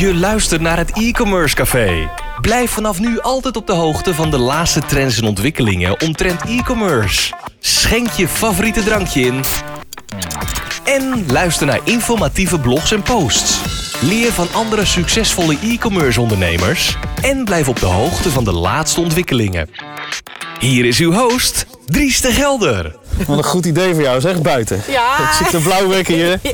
[0.00, 2.10] Je luistert naar het e-commerce café.
[2.40, 7.32] Blijf vanaf nu altijd op de hoogte van de laatste trends en ontwikkelingen omtrent e-commerce.
[7.58, 9.40] Schenk je favoriete drankje in.
[10.84, 13.60] En luister naar informatieve blogs en posts.
[14.00, 16.96] Leer van andere succesvolle e-commerce ondernemers.
[17.22, 19.70] En blijf op de hoogte van de laatste ontwikkelingen.
[20.58, 22.96] Hier is uw host, Dries de Gelder.
[23.26, 24.82] Wat een goed idee voor jou, zeg buiten.
[24.88, 25.18] Ja.
[25.30, 26.40] Ik zit een blauwwekker hier.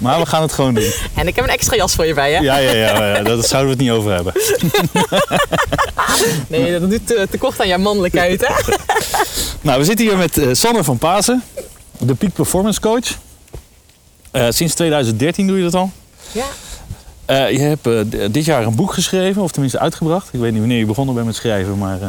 [0.00, 0.92] Maar we gaan het gewoon doen.
[1.14, 2.38] En ik heb een extra jas voor je bij, hè?
[2.38, 4.32] Ja, ja, ja, ja daar zouden we het niet over hebben.
[6.48, 8.74] Nee, dat doet te, te kort aan jouw mannelijkheid, hè?
[9.60, 11.42] Nou, we zitten hier met eh, Sanne van Pasen,
[11.98, 13.08] de Peak Performance Coach.
[14.30, 15.90] Eh, sinds 2013 doe je dat al.
[16.32, 16.44] Ja.
[17.24, 17.84] Eh, je hebt
[18.34, 20.28] dit jaar een boek geschreven, of tenminste uitgebracht.
[20.32, 22.08] Ik weet niet wanneer je begonnen bent met schrijven, maar eh,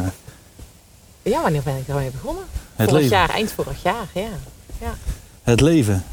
[1.22, 2.44] Ja, wanneer ben ik daarmee begonnen?
[2.80, 3.18] Het vorig leven.
[3.18, 4.28] jaar, eind vorig jaar, ja.
[4.80, 4.94] ja.
[5.42, 6.04] het leven.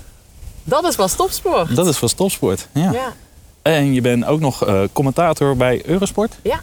[0.63, 1.75] Dat is wel topsport.
[1.75, 2.67] Dat is van topsport.
[2.71, 2.91] Ja.
[2.91, 3.13] Ja.
[3.61, 6.37] En je bent ook nog eh, commentator bij Eurosport.
[6.41, 6.61] Ja.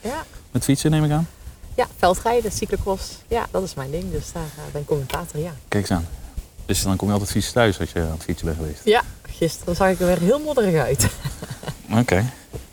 [0.00, 0.24] Ja.
[0.50, 1.28] Met fietsen neem ik aan.
[1.74, 3.10] Ja, veldrijden, cyclocross.
[3.28, 4.10] Ja, dat is mijn ding.
[4.10, 5.52] Dus daar eh, ben ik commentator, ja.
[5.68, 6.06] Kijk eens aan.
[6.66, 8.80] Dus dan kom je altijd fietsen thuis als je aan het fietsen bent geweest.
[8.84, 11.06] Ja, gisteren zag ik er weer heel modderig uit.
[12.00, 12.24] Oké.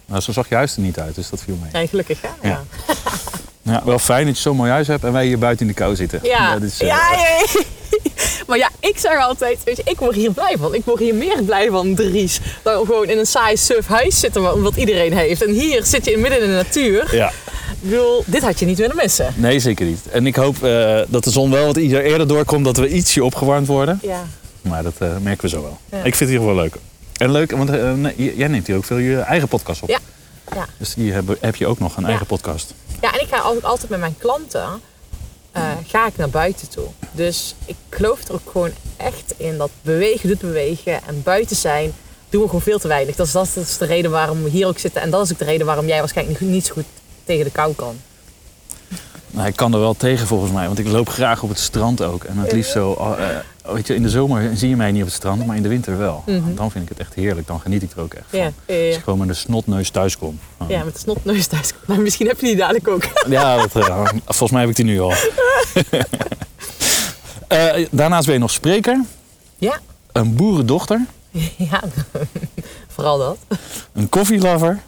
[0.06, 1.72] Nou, zo zag je huis er niet uit, dus dat viel mee.
[1.72, 2.50] Nee, gelukkig, hè?
[2.50, 2.50] Ja.
[2.50, 2.64] Ja,
[3.86, 5.96] wel fijn dat je zo'n mooi huis hebt en wij hier buiten in de kou
[5.96, 6.20] zitten.
[6.24, 7.62] Ja, Dat is, eh, ja, ja, ja.
[8.48, 10.74] Maar ja, ik zeg altijd, weet je, ik word hier blij van.
[10.76, 12.40] Ik word hier meer blij van, Dries.
[12.64, 15.44] Dan gewoon in een saai suf huis zitten, wat iedereen heeft.
[15.44, 17.16] En hier zit je midden in de natuur.
[17.16, 17.32] ja.
[17.82, 19.34] Ik bedoel, dit had je niet willen missen.
[19.36, 20.00] Nee, zeker niet.
[20.12, 23.68] En ik hoop eh, dat de zon wel wat eerder doorkomt, dat we ietsje opgewarmd
[23.68, 24.00] worden.
[24.02, 24.24] Ja.
[24.62, 25.78] Maar dat eh, merken we zo wel.
[25.92, 25.98] Ja.
[25.98, 26.74] Ik vind het in ieder geval leuk.
[27.18, 27.70] En leuk, want
[28.36, 29.90] jij neemt hier ook veel je eigen podcast op.
[29.90, 30.00] Ja.
[30.56, 30.66] Ja.
[30.78, 32.08] Dus die heb, heb je ook nog, een Ja.
[32.10, 32.74] eigen podcast.
[33.02, 34.82] Ja, en ik ga altijd met mijn klanten
[35.52, 36.88] eh, ga ik naar buiten toe.
[37.12, 41.94] Dus ik geloof er ook gewoon echt in dat bewegen doet bewegen en buiten zijn
[42.30, 43.16] doen we gewoon veel te weinig.
[43.16, 45.02] Dat is, dat is de reden waarom we hier ook zitten.
[45.02, 46.86] En dat is ook de reden waarom jij waarschijnlijk niet zo goed
[47.24, 47.96] tegen de kou kan.
[49.28, 52.02] Nou, ik kan er wel tegen volgens mij, want ik loop graag op het strand
[52.02, 52.24] ook.
[52.24, 53.28] En het liefst zo, eh,
[53.74, 55.70] weet je, in de zomer zie je mij niet op het strand, maar in de
[55.70, 56.24] winter wel.
[56.26, 56.56] Mhm.
[56.56, 58.40] Dan vind ik het echt heerlijk, dan geniet ik er ook echt van.
[58.40, 60.40] Ja, ja, Als ik gewoon met een snotneus thuis kom.
[60.68, 61.74] ja met de snotneus thuis.
[61.86, 63.04] Maar misschien heb je die dadelijk ook.
[63.30, 65.14] Ja, dat, eh, volgens mij heb ik die nu al.
[67.48, 69.04] Eh, daarnaast ben je nog spreker,
[69.58, 69.80] Ja,
[70.12, 71.06] een boerendochter,
[71.72, 71.82] ja.
[72.88, 73.38] vooral dat.
[73.94, 74.80] een koffielover.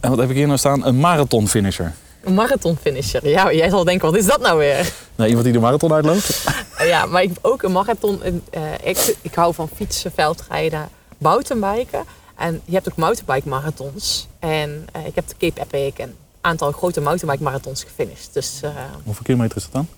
[0.00, 0.86] En wat heb ik hier nou staan?
[0.86, 1.94] Een marathonfinisher.
[2.22, 3.28] Een marathonfinisher.
[3.28, 4.92] Ja, jij zal denken, wat is dat nou weer?
[5.14, 6.44] Nou, iemand die de marathon uitloopt?
[6.78, 8.22] Ja, maar ik heb ook een marathon.
[8.50, 12.04] eh, ik, ik hou van fietsen, veldrijden, mountainbiken.
[12.36, 14.26] En je hebt ook mountainbike marathons.
[14.38, 18.28] En eh, ik heb de Cape Epic en een aantal grote mountainbike marathons gefinished.
[18.32, 18.70] Dus eh,
[19.04, 19.88] Hoeveel kilometer is dat dan?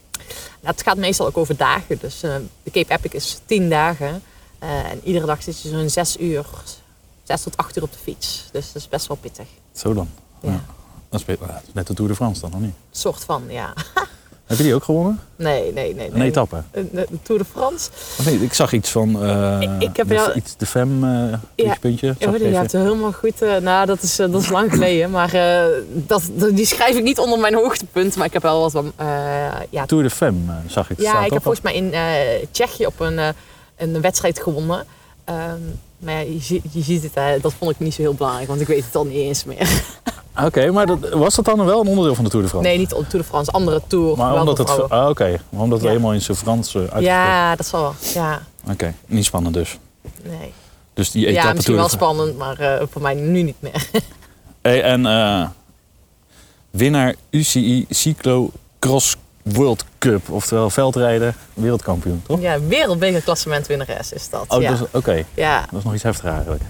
[0.63, 1.99] het gaat meestal ook over dagen.
[2.01, 4.23] Dus de Cape Epic is 10 dagen.
[4.59, 6.45] En iedere dag zit je zo'n 6 uur,
[7.23, 8.49] 6 tot 8 uur op de fiets.
[8.53, 9.47] Dus dat is best wel pittig.
[9.73, 10.09] Zo dan.
[10.41, 10.51] Ja.
[10.51, 10.65] Ja.
[11.11, 12.75] Dat is, is net de Tour de France dan, of niet?
[12.91, 13.73] Soort van, ja.
[14.47, 15.21] Heb je die ook gewonnen?
[15.37, 15.95] Nee, nee, nee.
[15.95, 16.11] nee.
[16.21, 16.63] Een etappe?
[16.73, 17.91] De, Tour de France.
[18.27, 18.43] Niet?
[18.43, 21.77] Ik zag iets van eh, Ik- ik heb wel- iets de FEM, eh Ja.
[21.81, 22.15] puntje.
[22.19, 23.43] Ja, hebt helemaal goed.
[23.43, 25.11] eh, nou, dat is, eh, dat is lang geleden.
[25.11, 26.23] Maar eh, dat,
[26.53, 28.17] die schrijf ik niet onder mijn hoogtepunt.
[28.17, 28.93] Maar ik heb wel wat van.
[28.97, 29.07] eh,
[29.71, 31.01] ja, Tour de FEM eh, zag ik.
[31.01, 33.29] ja, ik heb volgens mij in eh, Tsjechië op een, eh,
[33.77, 34.87] een wedstrijd gewonnen.
[35.25, 35.39] Ehm,
[35.99, 38.49] maar ja, je, ziet- je ziet het, hè, dat vond ik niet zo heel belangrijk,
[38.49, 39.83] want ik weet het al niet eens meer.
[40.47, 42.69] Oké, maar dat, was dat dan wel een onderdeel van de Tour de France?
[42.69, 44.17] Nee, niet op Tour de France, andere Tour.
[44.17, 45.89] Maar omdat het, ah, oké, maar omdat het Ja.
[45.89, 47.95] helemaal in zijn Frans uh, uitgesproken Ja, dat zal wel.
[48.15, 49.79] Ja, Oké, niet spannend dus.
[50.23, 50.53] nee.
[50.95, 53.89] Dus die etappe ja misschien wel de- spannend, maar eh, voor mij nu niet meer.
[54.63, 55.49] Hey, en eh,
[56.71, 62.41] winnaar UCI Cyclo Cross World Cup, oftewel veldrijden, wereldkampioen, toch?
[62.41, 64.45] ja, wereldbeker klassementwinnares is dat.
[64.49, 64.71] Oh, ja.
[64.71, 65.25] dat is- oké.
[65.35, 66.63] ja, Dat is nog iets heftiger eigenlijk.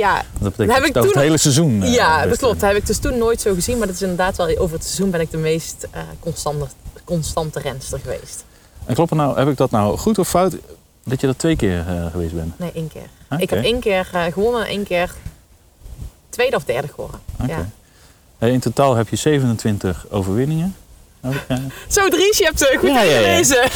[0.00, 1.82] Ja, Dat betekent heb ik het over het toen- hele seizoen.
[1.82, 2.60] eh, Ja, dat klopt.
[2.60, 3.78] Dat heb ik dus toen nooit zo gezien.
[3.78, 6.66] Maar dat is inderdaad wel over het seizoen ben ik de meest eh, constante,
[7.04, 8.44] constante renster geweest.
[8.86, 10.56] En klopt nou, heb ik dat nou goed of fout
[11.04, 12.58] dat je dat twee keer eh, geweest bent?
[12.58, 13.38] Nee, één keer.
[13.38, 15.14] Ik heb één keer gewonnen en één keer
[16.28, 17.20] tweede of derde geworden.
[17.46, 17.68] Ja.
[18.38, 20.76] Hey, in totaal heb je 27 overwinningen.
[21.88, 23.00] Zo Dries, je hebt goed ja.
[23.00, 23.68] gelezen.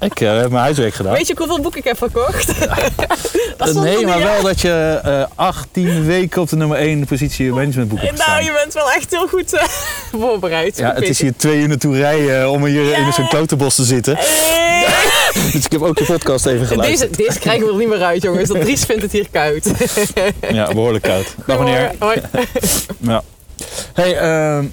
[0.00, 1.12] Ik eh, heb mijn huiswerk gedaan.
[1.12, 2.46] Weet je hoeveel boeken ik heb verkocht?
[3.56, 8.00] dat nee, maar wel dat je eh 18 weken op de nummer 1 positie managementboek
[8.00, 9.64] hebt Nou, je bent wel echt heel goed eh,
[10.20, 10.76] voorbereid.
[10.76, 14.16] Ja, het is hier twee uur naartoe rijden om hier in zo'n klotenbos te zitten.
[14.16, 14.26] Eh,
[15.52, 17.16] Dus ik heb ook je podcast even geluisterd.
[17.16, 18.48] Deze, deze krijgen we er niet meer uit, jongens.
[18.48, 19.70] Dat Dries vindt het hier koud.
[20.52, 21.34] Ja, behoorlijk koud.
[21.46, 21.92] Dag meneer.
[21.98, 22.20] Hoi.
[22.98, 23.22] Ja.
[23.94, 24.64] Hey, ehm,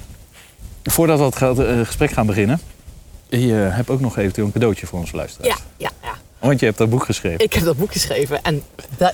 [0.84, 2.60] voordat we het eh, gesprek gaan beginnen.
[3.40, 5.56] Je hebt ook nog eventueel een cadeautje voor onze luisteraars.
[5.56, 6.14] Ja, ja, ja.
[6.40, 7.40] Want je hebt dat boek geschreven.
[7.40, 8.64] Ik heb dat boek geschreven en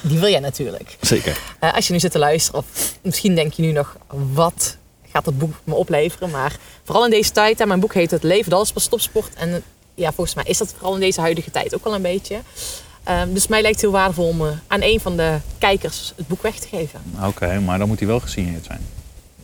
[0.02, 0.98] die wil jij natuurlijk.
[1.02, 1.38] Zeker.
[1.60, 3.98] Eh, als je nu zit te luisteren, of misschien denk je nu nog,
[4.34, 4.78] wat
[5.12, 6.30] gaat dat boek me opleveren?
[6.30, 9.34] Maar vooral in deze tijd, hè, mijn boek heet Het leven, dat is pas topsport.
[9.36, 9.62] En eh,
[9.96, 12.40] ja, volgens mij is dat vooral in deze huidige tijd ook wel een beetje.
[13.04, 16.28] Ehm, dus mij lijkt het heel waardevol om eh, aan een van de kijkers het
[16.28, 17.02] boek weg te geven.
[17.26, 18.88] Oké, maar dan moet hij wel gesigneerd zijn.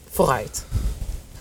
[0.09, 0.65] Vooruit.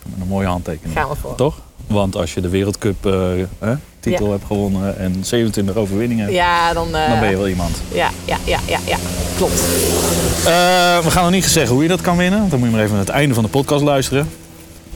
[0.03, 0.93] Met een mooie handtekening.
[0.93, 1.35] Gaan we voor.
[1.35, 1.61] Toch?
[1.87, 3.69] Want als je de Wereldcup eh,
[3.99, 4.31] titel Ja.
[4.31, 7.77] hebt gewonnen en 27 overwinningen, Ja, dan, eh, dan ben je wel iemand.
[7.91, 8.97] Ja, ja, ja, ja, ja.
[9.37, 9.53] Klopt.
[9.53, 12.49] Eh, we gaan nog niet zeggen hoe je dat kan winnen.
[12.49, 14.29] Dan moet je maar even naar het einde van de podcast luisteren.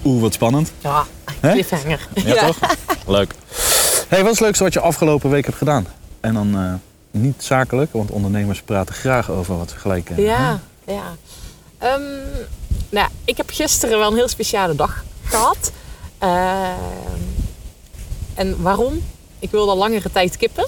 [0.06, 0.72] Oeh, wat spannend.
[0.80, 1.06] Ja,
[1.42, 2.08] cliffhanger.
[2.26, 2.58] Ja, toch?
[3.08, 3.34] Leuk.
[4.08, 5.88] Hey, wat is het leukste wat je afgelopen week hebt gedaan?
[6.20, 6.74] En dan eh,
[7.22, 11.04] niet zakelijk, want ondernemers praten graag over wat ze gelijk Ja, ja.
[11.78, 12.02] Ehm,
[12.90, 15.72] nou, ik heb gisteren wel een heel speciale dag gehad.
[16.22, 17.20] Ehm,
[18.34, 19.04] en waarom?
[19.40, 20.68] Ik wilde al langere tijd kippen.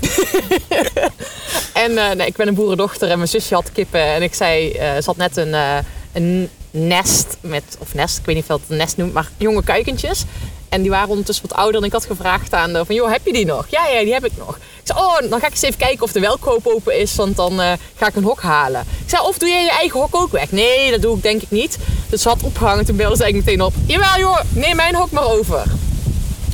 [1.84, 4.00] en eh, nee, ik ben een boerendochter en mijn zusje had kippen.
[4.00, 5.78] En ik zei, eh ze had net een, eh,
[6.12, 9.62] een nest met, of nest, ik weet niet of je dat nest noemt, maar jonge
[9.62, 10.24] kuikentjes.
[10.68, 11.80] En die waren ondertussen wat ouder.
[11.80, 13.66] En ik had gevraagd aan de, van, joh, heb je die nog?
[13.68, 14.56] Ja, ja, die heb ik nog.
[14.56, 17.36] Ik zei, oh, dan ga ik eens even kijken of de welkoop open is, want
[17.36, 18.80] dan eh, ga ik een hok halen.
[18.80, 20.50] Ik zei, of doe jij je eigen hok ook weg?
[20.50, 21.78] Nee, dat doe ik denk ik niet.
[22.08, 23.74] Dus ze had opgehangen, toen belde ze eigenlijk meteen op.
[23.86, 25.62] Jawel joh, neem mijn hok maar over.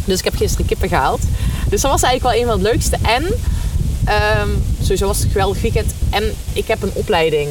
[0.05, 1.21] Dus ik heb gisteren kippen gehaald.
[1.69, 2.97] Dus dat was eigenlijk wel een van het leukste.
[3.03, 3.35] En
[4.05, 4.49] ehm,
[4.83, 5.93] sowieso was het een geweldig weekend.
[6.11, 7.49] En ik heb een opleiding,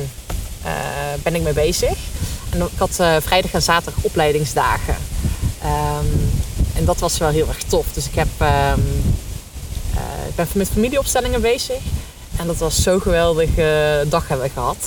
[0.64, 0.72] eh,
[1.24, 1.98] ben ik mee bezig.
[2.50, 4.96] En ik had eh, vrijdag en zaterdag opleidingsdagen.
[5.62, 6.06] Ehm,
[6.76, 7.86] en dat was wel heel erg tof.
[7.94, 8.80] Dus ik, heb, ehm,
[9.96, 11.78] eh, ik ben met familieopstellingen bezig.
[12.38, 14.78] En dat was zo'n geweldige dag hebben we gehad.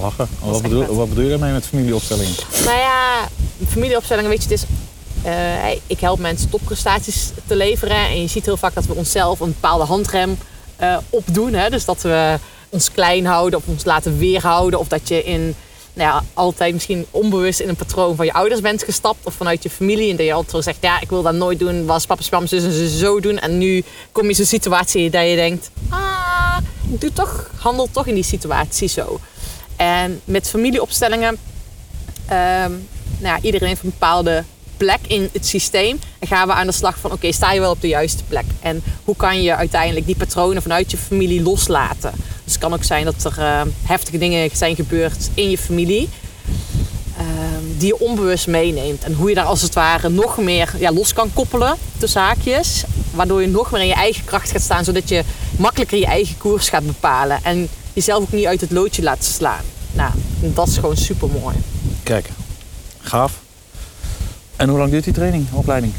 [0.00, 0.28] Lachen.
[0.44, 2.34] Wat bedoel, wat bedoel je daarmee met familieopstellingen?
[2.64, 3.28] Nou ja,
[3.68, 4.66] familieopstellingen, weet je, het is.
[5.22, 7.96] eh, ik help mensen topprestaties te leveren.
[7.96, 10.38] En je ziet heel vaak dat we onszelf een bepaalde handrem
[10.76, 11.52] eh, opdoen.
[11.54, 11.70] Hè?
[11.70, 12.38] Dus dat we
[12.68, 14.78] ons klein houden of ons laten weerhouden.
[14.78, 15.54] Of dat je in,
[15.94, 19.26] nou ja, altijd misschien onbewust in een patroon van je ouders bent gestapt.
[19.26, 20.10] Of vanuit je familie.
[20.10, 21.86] En dat je altijd zegt, ja, ik wil dat nooit doen.
[21.86, 23.38] Was papa, mama, zus en ze zo doen.
[23.38, 26.56] En nu kom je zo'n situatie dat je denkt, ah,
[26.92, 29.20] ik doe toch, handel toch in die situatie zo.
[29.76, 31.38] En met familieopstellingen
[32.26, 32.70] Ehm,
[33.18, 34.44] nou ja, iedereen heeft een bepaalde
[34.76, 35.98] plek in het systeem.
[36.18, 38.44] En gaan we aan de slag van, oké, sta je wel op de juiste plek?
[38.60, 42.12] En hoe kan je uiteindelijk die patronen vanuit je familie loslaten?
[42.44, 46.08] Dus het kan ook zijn dat er ehm, heftige dingen zijn gebeurd in je familie.
[47.18, 49.04] ehm, die je onbewust meeneemt.
[49.04, 52.84] En hoe je daar als het ware nog meer ja, los kan koppelen, tussen haakjes.
[53.10, 54.84] Waardoor je nog meer in je eigen kracht gaat staan.
[54.84, 55.22] Zodat je
[55.56, 57.38] makkelijker je eigen koers gaat bepalen.
[57.42, 59.64] En jezelf ook niet uit het loodje laat slaan.
[59.92, 60.10] Nou,
[60.40, 61.56] dat is gewoon super mooi.
[62.02, 62.28] Kijk,
[63.00, 63.32] gaaf.
[64.56, 65.92] En hoe lang duurt die training, opleiding?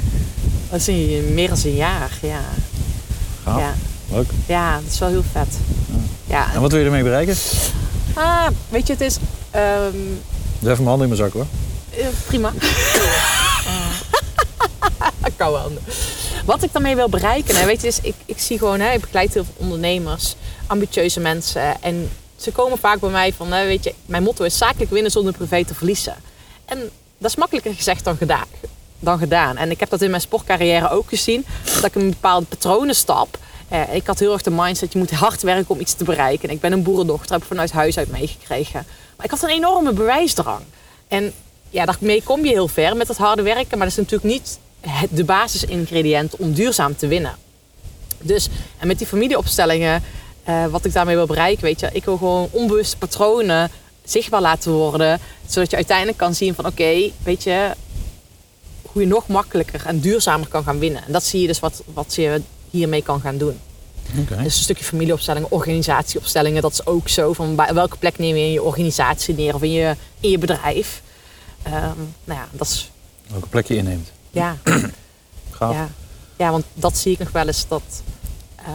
[0.69, 2.42] Dat is een, meer dan een jaar, ja.
[3.44, 3.59] Gaaf.
[3.59, 3.74] Ja,
[4.15, 4.29] Leuk.
[4.47, 5.47] ja dat is wel heel vet.
[6.27, 7.35] Ja, En wat wil je ermee bereiken?
[8.13, 9.17] ah, weet je, het is
[9.51, 9.91] ehm,
[10.59, 11.45] Doe even mijn handen in mijn zak hoor.
[11.97, 12.51] eh, prima.
[15.38, 15.81] Koude handen.
[16.45, 19.01] Wat ik daarmee wil bereiken, hè, weet je, is, ik, ik zie gewoon, hè, ik
[19.01, 20.35] begeleid heel veel ondernemers,
[20.68, 21.81] ambitieuze mensen.
[21.81, 25.11] En ze komen vaak bij mij van, hè, weet je, mijn motto is zakelijk winnen
[25.11, 26.15] zonder privé te verliezen.
[26.65, 26.77] En
[27.18, 28.45] dat is makkelijker gezegd dan gedaan.
[29.00, 29.57] Dan gedaan.
[29.57, 31.45] En ik heb dat in mijn sportcarrière ook gezien.
[31.75, 33.38] Dat ik een bepaalde patronen stap.
[33.75, 36.50] Eh, ik had heel erg de mindset, je moet hard werken om iets te bereiken.
[36.50, 38.86] En ik ben een boerendochter, heb ik vanuit huis uit meegekregen.
[39.16, 40.61] Maar ik had een enorme bewijsdrang.
[41.07, 41.33] En
[41.69, 43.78] ja, daarmee kom je heel ver met dat harde werken.
[43.78, 44.59] Maar dat is natuurlijk niet
[45.09, 47.35] de basisingrediënt om duurzaam te winnen.
[48.21, 48.47] Dus,
[48.78, 50.04] en met die familieopstellingen,
[50.44, 53.71] eh, wat ik daarmee wil bereiken, weet je, ik wil gewoon onbewuste patronen
[54.04, 55.19] zichtbaar laten worden.
[55.47, 57.71] Zodat je uiteindelijk kan zien van, oké, weet je,
[58.81, 61.06] hoe je nog makkelijker en duurzamer kan gaan winnen.
[61.06, 63.59] En dat zie je dus wat, wat je hiermee kan gaan doen.
[64.14, 67.33] Dus een stukje familieopstellingen, organisatieopstellingen, dat is ook zo.
[67.33, 71.02] Van welke plek neem je in je organisatie neer of in je, in je bedrijf.
[71.64, 71.76] Ehm,
[72.24, 72.92] nou ja, dat is,
[73.31, 74.12] Welke plek je inneemt.
[74.31, 74.56] ja,
[75.52, 75.74] Gaaf.
[75.74, 75.90] ja.
[76.38, 77.81] ja, want dat zie ik nog wel eens dat,
[78.66, 78.74] Dan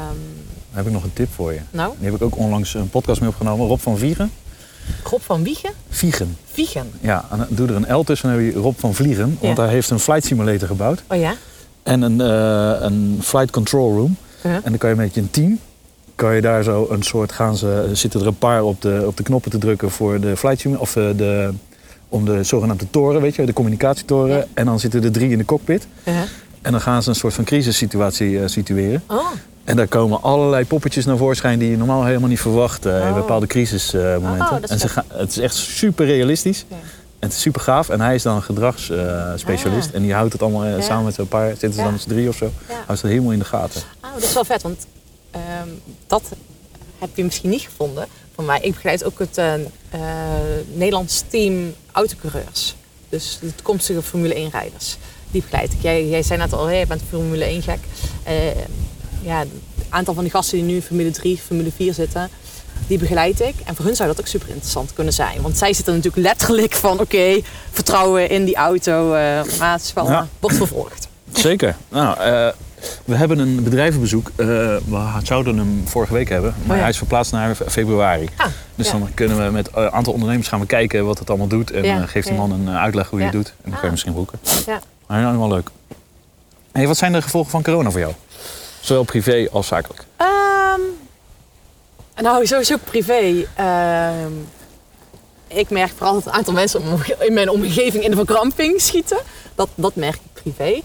[0.71, 1.61] heb ik nog een tip voor je.
[1.71, 3.67] nou, Die heb ik ook onlangs een podcast mee opgenomen.
[3.67, 4.33] Rob van Vieren.
[5.05, 6.37] Rob van Wiegen, Viegen.
[6.55, 6.93] Wiegen.
[7.01, 9.37] Ja, en doe er een L tussen en dan heb je Rob van Vliegen.
[9.41, 9.63] Want Ja.
[9.65, 11.03] hij heeft een flight simulator gebouwd.
[11.07, 11.35] Oh ja?
[11.83, 14.17] En een, eh, een flight control room.
[14.43, 14.55] Uh-huh.
[14.55, 15.59] En dan kan je met je team,
[16.15, 19.17] kan je daar zo een soort, gaan ze, zitten er een paar op de, op
[19.17, 21.51] de knoppen te drukken voor de flight simulator, of eh, de,
[22.09, 24.37] om de zogenaamde toren, weet je, de communicatietoren.
[24.37, 24.45] Ja.
[24.55, 25.87] En dan zitten er drie in de cockpit.
[26.05, 26.23] Uh-huh.
[26.63, 29.03] En dan gaan ze een soort van crisissituatie eh, situeren.
[29.07, 29.27] Oh,
[29.65, 33.09] En daar komen allerlei poppetjes naar voorschijn die je normaal helemaal niet verwacht eh, in
[33.09, 33.15] Oh.
[33.15, 34.51] bepaalde crisismomenten.
[34.57, 36.65] Oh, en ze gaan, het is echt super realistisch.
[36.69, 36.77] Ja.
[37.19, 37.89] En het is super gaaf.
[37.89, 39.89] En hij is dan een gedragsspecialist.
[39.89, 39.95] Ah.
[39.95, 40.81] En die houdt het allemaal eh, Ja.
[40.83, 41.83] samen met zo'n paar, zitten ze Ja.
[41.83, 42.51] dan met z'n drie of zo.
[42.87, 43.81] Houdt het helemaal in de gaten.
[44.11, 44.87] Oh, dat is wel vet, want
[45.31, 45.69] ehm,
[46.07, 46.23] dat
[46.99, 48.61] heb je misschien niet gevonden van mij.
[48.61, 49.61] Ik begeleid ook het eh, eh,
[50.73, 52.75] Nederlands team autocoureurs.
[53.09, 54.97] Dus de toekomstige Formule 1 rijders.
[55.31, 55.83] Die begeleid ik.
[55.83, 57.79] Jij, jij zei net al, hey, je bent Formule 1 gek.
[58.23, 58.35] Eh,
[59.23, 59.49] ja, het
[59.89, 62.31] aantal van die gasten die nu in Formule 3, Formule 4 zitten,
[62.87, 63.55] die begeleid ik.
[63.65, 65.43] En voor hun zou dat ook super interessant kunnen zijn.
[65.43, 67.41] Want zij zitten natuurlijk letterlijk van, oké,
[67.71, 69.13] vertrouwen in die auto.
[69.13, 70.29] eh, maar het is wel, Ja.
[70.41, 71.09] wordt vervolgd.
[71.33, 71.77] Zeker.
[71.89, 72.17] Nou,
[73.05, 74.31] we hebben een bedrijvenbezoek.
[74.37, 76.81] Eh, we zouden hem vorige week hebben, maar Oh ja.
[76.81, 78.29] hij is verplaatst naar fe- februari.
[78.37, 78.93] Ah, Dus ja.
[78.99, 81.71] dan kunnen we met een aantal ondernemers gaan we kijken wat het allemaal doet.
[81.71, 83.49] En Ja, eh, geeft die man een eh, uitleg hoe je het doet.
[83.49, 83.91] En dan kan je Ah.
[83.91, 84.39] misschien boeken.
[84.67, 84.81] Ja.
[85.07, 85.69] Maar helemaal leuk.
[86.73, 88.13] Hey, wat zijn de gevolgen van corona voor jou?
[88.81, 90.05] Zowel privé als zakelijk.
[90.17, 90.81] Ehm,
[92.23, 93.47] nou, sowieso privé.
[93.57, 94.33] Ehm,
[95.47, 96.83] ik merk vooral dat een aantal mensen
[97.19, 99.19] in mijn omgeving in de verkramping schieten.
[99.55, 100.81] Dat, dat merk ik privé.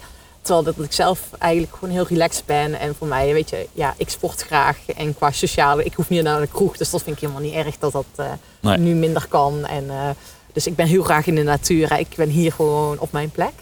[0.46, 2.74] Terwijl dat ik zelf eigenlijk gewoon heel relaxed ben.
[2.74, 4.78] En voor mij, weet je, ja, ik sport graag.
[4.96, 6.76] En qua sociale, ik hoef niet naar de kroeg.
[6.76, 8.26] Dus dat vind ik helemaal niet erg dat dat eh,
[8.60, 8.78] Nee.
[8.78, 9.66] nu minder kan.
[9.66, 10.10] En, eh,
[10.52, 11.98] dus ik ben heel graag in de natuur.
[11.98, 13.52] Ik ben hier gewoon op mijn plek.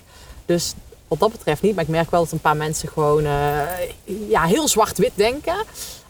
[0.46, 0.74] Dus
[1.08, 1.74] wat dat betreft niet.
[1.74, 3.60] Maar ik merk wel dat een paar mensen gewoon eh,
[4.28, 5.54] ja, heel zwart-wit denken.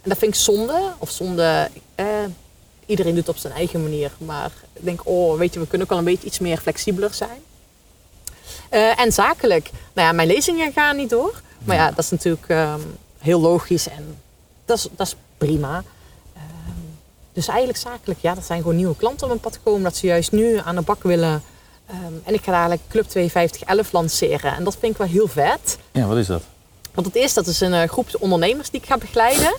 [0.03, 0.93] En dat vind ik zonde.
[0.99, 2.07] Of zonde, eh,
[2.87, 4.11] iedereen doet het op zijn eigen manier.
[4.19, 7.15] Maar ik denk, oh, weet je, we kunnen ook wel een beetje iets meer flexibeler
[7.15, 7.39] zijn.
[8.75, 9.71] Eh, en zakelijk.
[9.93, 11.41] Nou ja, mijn lezingen gaan niet door.
[11.65, 12.81] Maar ja, dat is natuurlijk ehm,
[13.19, 14.17] heel logisch en
[14.65, 15.83] dat is, dat is prima.
[16.35, 16.81] Ehm,
[17.33, 19.83] dus eigenlijk zakelijk, ja, dat zijn gewoon nieuwe klanten op mijn pad gekomen.
[19.83, 21.43] Dat ze juist nu aan de bak willen.
[21.87, 24.57] Ehm, en ik ga dadelijk Club 5211 lanceren.
[24.57, 25.79] En dat vind ik wel heel vet.
[25.93, 26.43] Ja, wat is dat?
[26.95, 29.57] Want het eerste, dat is een eh, groep ondernemers die ik ga begeleiden.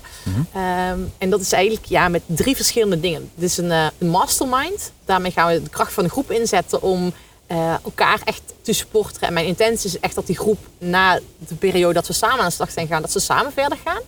[0.54, 3.32] Ehm, en dat is eigenlijk ja, met drie verschillende dingen.
[3.36, 4.92] Dit is een, eh, een mastermind.
[5.06, 7.14] Daarmee gaan we de kracht van de groep inzetten om
[7.48, 9.22] eh, elkaar echt te supporten.
[9.22, 12.46] En mijn intentie is echt dat die groep na de periode dat we samen aan
[12.46, 14.02] de slag zijn gaan, dat ze samen verder gaan.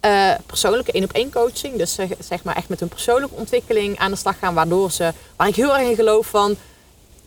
[0.00, 1.76] Eh, persoonlijke één op één coaching.
[1.76, 4.54] Dus zeg, zeg maar echt met hun persoonlijke ontwikkeling aan de slag gaan.
[4.54, 6.56] Waardoor ze, waar ik heel erg in geloof van,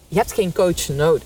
[0.08, 1.24] je hebt geen coach nodig.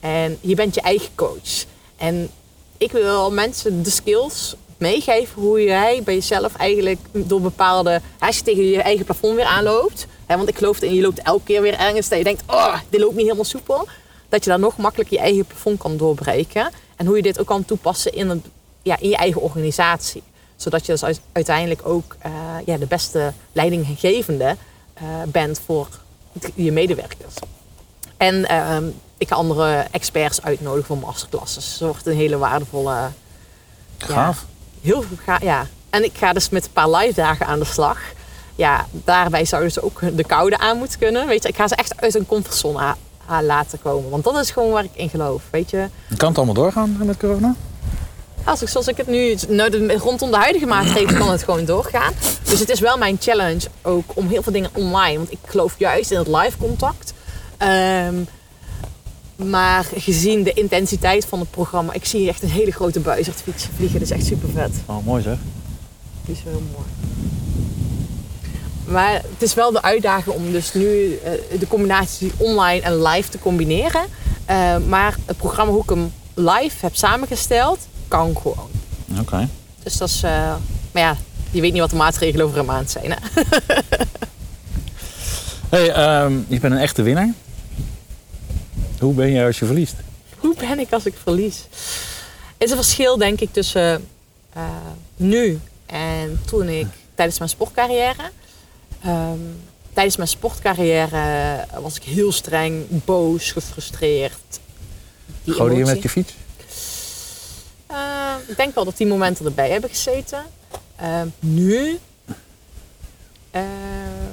[0.00, 1.64] En je bent je eigen coach.
[1.96, 2.30] En
[2.76, 8.00] ik wil mensen de skills meegeven hoe jij bij jezelf eigenlijk door bepaalde...
[8.18, 10.06] Als je tegen je eigen plafond weer aanloopt.
[10.26, 12.42] Want ik geloof in je loopt elke keer weer ergens dat je denkt...
[12.46, 13.88] Oh, dit loopt niet helemaal soepel.
[14.28, 16.70] Dat je dan nog makkelijk je eigen plafond kan doorbreken.
[16.96, 18.42] En hoe je dit ook kan toepassen in, een,
[18.82, 20.22] ja, in je eigen organisatie.
[20.56, 22.32] Zodat je dus uit- uiteindelijk ook eh,
[22.64, 24.56] ja, de beste leidinggevende
[24.94, 25.88] eh, bent voor
[26.54, 27.34] je medewerkers.
[28.16, 28.84] En ehm,
[29.18, 31.70] ik ga andere experts uitnodigen voor masterclasses.
[31.70, 33.10] Het wordt een hele waardevolle...
[33.98, 34.44] Gaaf.
[34.80, 35.66] Heel ga, ja.
[35.90, 37.98] En ik ga dus met een paar live dagen aan de slag.
[38.56, 41.26] Ja, daarbij zouden ze ook de koude aan moeten kunnen.
[41.26, 42.94] Weet je, ik ga ze echt uit hun comfortzone
[43.42, 44.10] laten komen.
[44.10, 45.42] Want dat is gewoon waar ik in geloof.
[45.50, 47.54] Weet je, Kan het allemaal doorgaan met corona?
[48.46, 51.64] als ik, zoals ik het nu, nou, de, rondom de huidige maatregelen kan het gewoon
[51.64, 52.12] doorgaan.
[52.42, 55.16] Dus het is wel mijn challenge ook om heel veel dingen online.
[55.16, 57.12] Want ik geloof juist in het live contact.
[57.56, 58.14] Ehm,
[59.36, 63.70] maar gezien de intensiteit van het programma, ik zie echt een hele grote buizerd fietsen
[63.76, 63.98] vliegen.
[63.98, 64.72] Dat is echt super vet.
[64.86, 65.36] Oh, mooi zeg.
[66.24, 66.86] Die is wel heel mooi.
[68.86, 73.28] Maar het is wel de uitdaging om dus nu eh, de combinatie online en live
[73.28, 74.04] te combineren.
[74.44, 77.78] Eh, maar het programma hoe ik hem live heb samengesteld,
[78.08, 78.68] kan gewoon.
[79.20, 79.48] Oké.
[79.82, 80.22] Dus dat is...
[80.22, 80.30] eh,
[80.92, 81.16] maar ja,
[81.50, 83.10] je weet niet wat de maatregelen over een maand zijn.
[83.12, 83.16] Hè?
[85.68, 87.32] Hey, ehm, je bent een echte winnaar.
[88.98, 89.94] Hoe ben jij als je verliest?
[90.38, 91.64] Hoe ben ik als ik verlies?
[92.58, 94.08] Er is een verschil, denk ik, tussen
[95.16, 98.30] nu en toen ik tijdens mijn sportcarrière.
[99.06, 99.38] Ehm,
[99.92, 104.60] tijdens mijn sportcarrière was ik heel streng, boos, gefrustreerd.
[105.42, 105.84] Je emotie.
[105.84, 106.34] met je fiets?
[107.86, 110.42] Eh, ik denk wel dat die momenten erbij hebben gezeten.
[110.96, 111.98] Ehm, nu.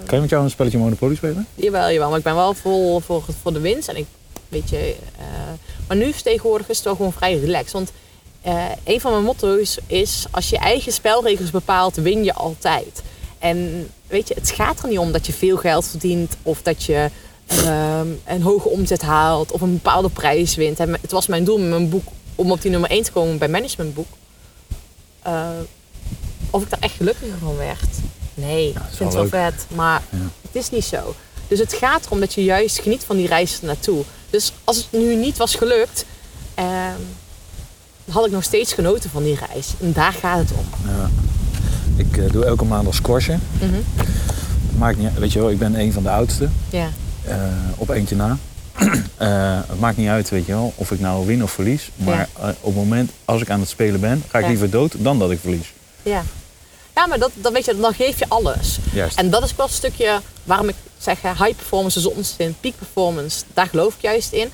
[0.05, 1.47] Kan je met jou een spelletje Monopoly spelen?
[1.55, 2.09] Jawel, jawel.
[2.09, 3.87] Maar ik ben wel vol voor, voor de winst.
[3.87, 4.05] En ik,
[4.49, 5.25] weet je, eh,
[5.87, 7.71] maar nu is tegenwoordig is het wel gewoon vrij relaxed.
[7.71, 7.91] Want
[8.41, 10.25] eh, een van mijn motto's is...
[10.31, 13.01] als je eigen spelregels bepaalt, win je altijd.
[13.39, 16.35] En weet je, het gaat er niet om dat je veel geld verdient...
[16.43, 17.09] of dat je
[17.47, 20.79] ehm, een hoge omzet haalt of een bepaalde prijs wint.
[20.79, 23.37] En het was mijn doel met mijn boek om op die nummer 1 te komen
[23.37, 24.07] bij Managementboek.
[25.21, 25.47] Eh,
[26.49, 27.79] of ik daar echt gelukkiger van werd?
[28.33, 29.65] Nee, ik vind het wel vet.
[29.75, 30.17] Maar Ja.
[30.41, 31.15] het is niet zo.
[31.47, 34.03] Dus het gaat erom dat je juist geniet van die reis naartoe.
[34.29, 36.05] Dus als het nu niet was gelukt,
[36.53, 36.99] ehm,
[38.11, 39.67] had ik nog steeds genoten van die reis.
[39.79, 40.65] En daar gaat het om.
[40.85, 41.09] Ja.
[41.95, 43.41] Ik eh, doe elke maand squashen.
[43.61, 43.79] Mhm.
[44.77, 46.49] Maakt niet, weet je wel, ik ben een van de oudste.
[46.69, 46.89] Ja.
[47.25, 47.35] eh,
[47.77, 48.37] op eentje na.
[49.17, 51.91] Eh, het maakt niet uit, weet je wel, of ik nou win of verlies.
[51.95, 54.49] Maar op het moment, als ik aan het spelen ben, ga ik Ja.
[54.49, 55.73] liever dood dan dat ik verlies.
[56.01, 56.23] Ja.
[56.95, 58.79] Ja, maar dat, dat weet je, dan geef je alles.
[58.93, 59.17] Juist.
[59.17, 63.43] En dat is wel een stukje waarom ik zeg, high performance is onzin, peak performance,
[63.53, 64.49] daar geloof ik juist in.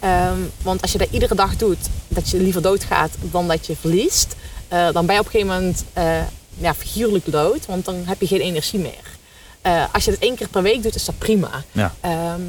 [0.00, 3.76] Ehm, want als je dat iedere dag doet, dat je liever doodgaat dan dat je
[3.80, 4.34] verliest,
[4.92, 5.84] dan ben je op een gegeven moment
[6.58, 9.10] ja, figuurlijk dood, want dan heb je geen energie meer.
[9.62, 11.50] Eh, als je het één keer per week doet, is dat prima.
[11.72, 11.94] Ja.
[12.00, 12.40] Ehm,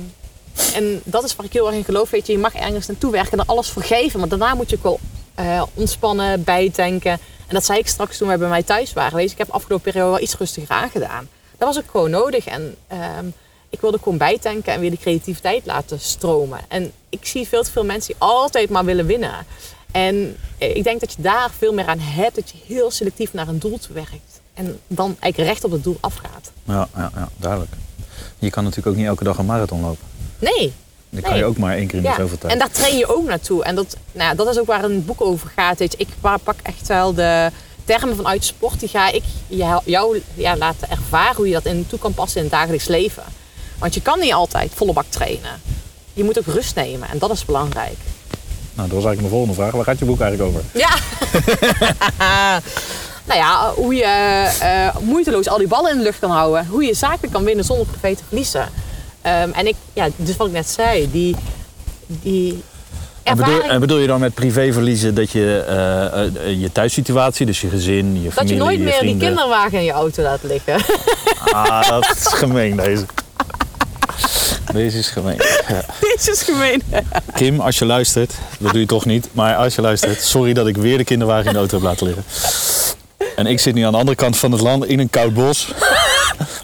[0.74, 2.10] en dat is waar ik heel erg in geloof.
[2.10, 4.20] Weet je, je mag ergens naartoe werken en er alles voor geven.
[4.20, 5.00] Maar daarna moet je ook wel
[5.36, 7.12] eh, ontspannen, bijdenken.
[7.48, 9.16] En dat zei ik straks toen wij bij mij thuis waren.
[9.16, 11.28] Weet je, ik heb de afgelopen periode wel iets rustiger aangedaan.
[11.58, 12.46] Dat was ook gewoon nodig.
[12.46, 13.26] En ehm,
[13.70, 16.60] ik wilde gewoon bijtanken en weer de creativiteit laten stromen.
[16.68, 19.46] En ik zie veel te veel mensen die altijd maar willen winnen.
[19.94, 22.36] En eh, ik denk dat je daar veel meer aan hebt.
[22.36, 24.42] Dat je heel selectief naar een doel toe werkt.
[24.54, 26.52] En dan eigenlijk recht op het doel afgaat.
[26.64, 27.72] Ja, ja, ja, duidelijk.
[28.40, 30.06] Je kan natuurlijk ook niet elke dag een marathon lopen.
[30.40, 30.74] Nee,
[31.10, 32.54] Dan kan je ook maar één keer in de zoveel tijd.
[32.54, 33.64] En daar train je ook naartoe.
[33.64, 35.80] En dat, nou, ja, dat is ook waar een boek over gaat.
[35.80, 35.98] Weet je.
[35.98, 37.50] Ik pa- pak echt wel de
[37.86, 38.80] termen vanuit sport.
[38.80, 42.38] Die ga ik jou, jou ja, laten ervaren hoe je dat in toe kan passen
[42.38, 43.24] in het dagelijks leven.
[43.80, 45.62] Want je kan niet altijd volle bak trainen.
[46.14, 47.98] Je moet ook rust nemen en dat is belangrijk.
[48.76, 49.72] Nou, dat was eigenlijk mijn volgende vraag.
[49.72, 50.64] Waar gaat je boek eigenlijk over?
[50.74, 50.90] Ja.
[53.30, 54.04] nou ja, hoe je
[54.60, 56.68] eh, moeiteloos al die ballen in de lucht kan houden.
[56.68, 58.70] Hoe je zaken kan winnen zonder privé te verliezen.
[59.22, 61.36] Ehm, en ik, ja, dus wat ik net zei, die,
[62.06, 62.64] die
[63.24, 63.74] En bedoel, ervaring...
[63.74, 67.70] en bedoel je dan met privé verliezen dat je eh, eh, je thuissituatie, dus je
[67.70, 70.76] gezin, je Dat familie, je nooit je meer die kinderwagen in je auto laat liggen.
[71.44, 73.06] Ah, dat is gemeen deze.
[74.72, 75.38] Deze is gemeen.
[75.68, 75.86] Ja.
[76.00, 76.82] Dit is gemeen.
[77.34, 80.68] Kim, als je luistert, dat doe je toch niet, maar als je luistert, sorry dat
[80.68, 82.24] ik weer de kinderwagen in de auto heb laten liggen.
[83.36, 85.74] En ik zit nu aan de andere kant van het land in een koud bos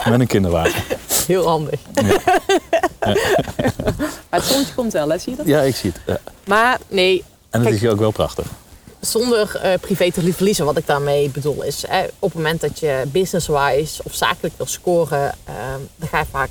[0.10, 0.84] met een kinderwagen.
[1.28, 1.80] Heel handig.
[4.30, 5.18] Maar het zonnetje komt wel, hè?
[5.18, 5.46] zie je dat?
[5.48, 6.02] Ja, ik zie het.
[6.08, 6.32] Ja.
[6.46, 7.74] Maar nee, En dat Kijk.
[7.74, 8.46] is hier ook wel prachtig.
[9.00, 12.80] zonder eh, privé te verliezen, wat ik daarmee bedoel, is eh, op het moment dat
[12.80, 15.54] je business-wise of zakelijk wil scoren, eh,
[15.96, 16.50] dan ga je vaak,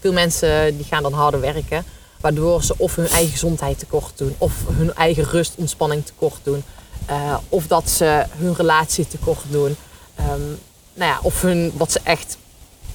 [0.00, 1.84] veel mensen die gaan dan harder werken,
[2.20, 6.62] waardoor ze of hun eigen gezondheid tekort doen, of hun eigen rust, ontspanning tekort doen,
[7.06, 9.76] eh, of dat ze hun relatie tekort doen,
[10.18, 10.48] Ehm,
[10.94, 12.36] nou ja, of hun, wat ze echt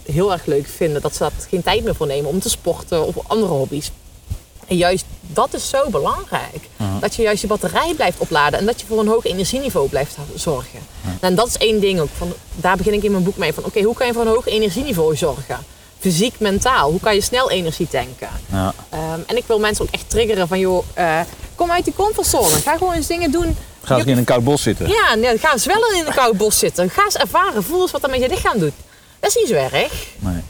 [0.04, 3.06] heel erg leuk vinden, dat ze dat geen tijd meer voor nemen om te sporten
[3.06, 3.92] of andere hobby's.
[4.68, 6.70] En juist dat is zo belangrijk.
[7.00, 10.18] Dat je juist je batterij blijft opladen en dat je voor een hoog energieniveau blijft
[10.36, 10.80] zorgen.
[11.20, 12.10] En dat is één ding ook.
[12.18, 13.54] Van, daar begin ik in mijn boek mee.
[13.54, 15.58] Van oké, hoe kan je voor een hoog energieniveau zorgen?
[16.04, 16.92] Fysiek, mentaal.
[16.92, 18.30] Hoe kan je snel energie tanken?
[18.52, 18.74] Ja.
[18.89, 21.20] Ehm, en ik wil mensen ook echt triggeren van joh, eh,
[21.56, 22.48] kom uit die comfortzone.
[22.48, 23.58] Ga gewoon eens dingen doen.
[23.84, 24.88] Ga eens in een koud bos zitten.
[24.88, 26.89] Ja, nee, ga eens wel in een koud bos zitten.
[26.89, 27.63] Ga eens ervaren.
[27.63, 28.74] Voel eens wat dat met je lichaam doet.
[29.20, 29.94] Dat is niet zo erg.
[30.20, 30.42] Nee.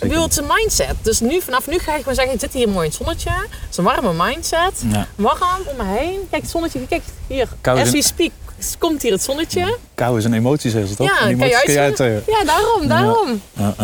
[0.00, 0.94] Ik bedoel, het is een mindset.
[1.02, 3.30] Dus nu, vanaf nu ga ik gewoon zeggen, ik zit hier mooi in het zonnetje.
[3.30, 4.82] Het is een warme mindset.
[4.92, 5.06] Ja.
[5.14, 6.26] Warm om me heen.
[6.30, 7.48] Kijk, het zonnetje, kijk hier.
[7.60, 8.30] Koud As we speak,
[8.78, 9.76] komt hier het zonnetje.
[9.94, 11.06] Kou is een emotie, zeggen ze toch?
[11.06, 12.22] Ja, En die kan je kun.
[12.26, 13.42] Ja, daarom, daarom.
[13.52, 13.74] Ja.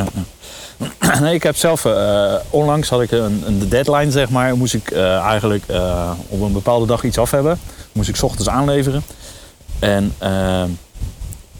[1.20, 4.56] Nee, ik heb zelf, eh, onlangs had ik een, een deadline, zeg maar.
[4.56, 7.58] Moest ik eh, eigenlijk eh, op een bepaalde dag iets af hebben.
[7.92, 9.02] Moest ik ochtends aanleveren.
[9.78, 10.14] En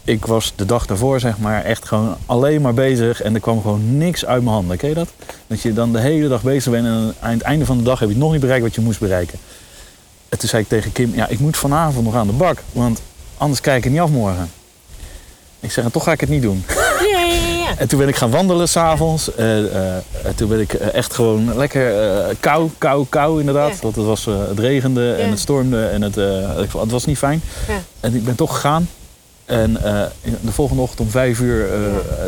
[0.03, 3.21] ik was de dag daarvoor, zeg maar, echt gewoon alleen maar bezig.
[3.21, 4.77] En er kwam gewoon niks uit mijn handen.
[4.77, 5.09] Ken je dat?
[5.47, 7.99] Dat je dan de hele dag bezig bent en aan het einde van de dag
[7.99, 9.39] heb je nog niet bereikt wat je moest bereiken.
[10.29, 12.63] En toen zei ik tegen Kim, ja, ik moet vanavond nog aan de bak.
[12.71, 13.01] Want
[13.37, 14.51] anders kijk ik niet af morgen.
[15.59, 16.65] Ik zeg, en toch ga ik het niet doen.
[17.77, 17.83] Ja, ja, ja, ja.
[17.83, 19.29] En toen ben ik gaan wandelen s'avonds.
[19.39, 19.57] Uh,
[20.35, 21.93] toen ben ik eh, echt gewoon lekker
[22.39, 23.71] kou, kou, kou inderdaad.
[23.71, 23.77] Ja.
[23.81, 25.29] Want het, was, het regende en Ja.
[25.29, 26.15] het stormde en het,
[26.77, 27.41] het was niet fijn.
[27.67, 27.81] Ja.
[27.99, 28.89] En ik ben toch gegaan.
[29.45, 29.73] En
[30.41, 31.67] de volgende ochtend om vijf uur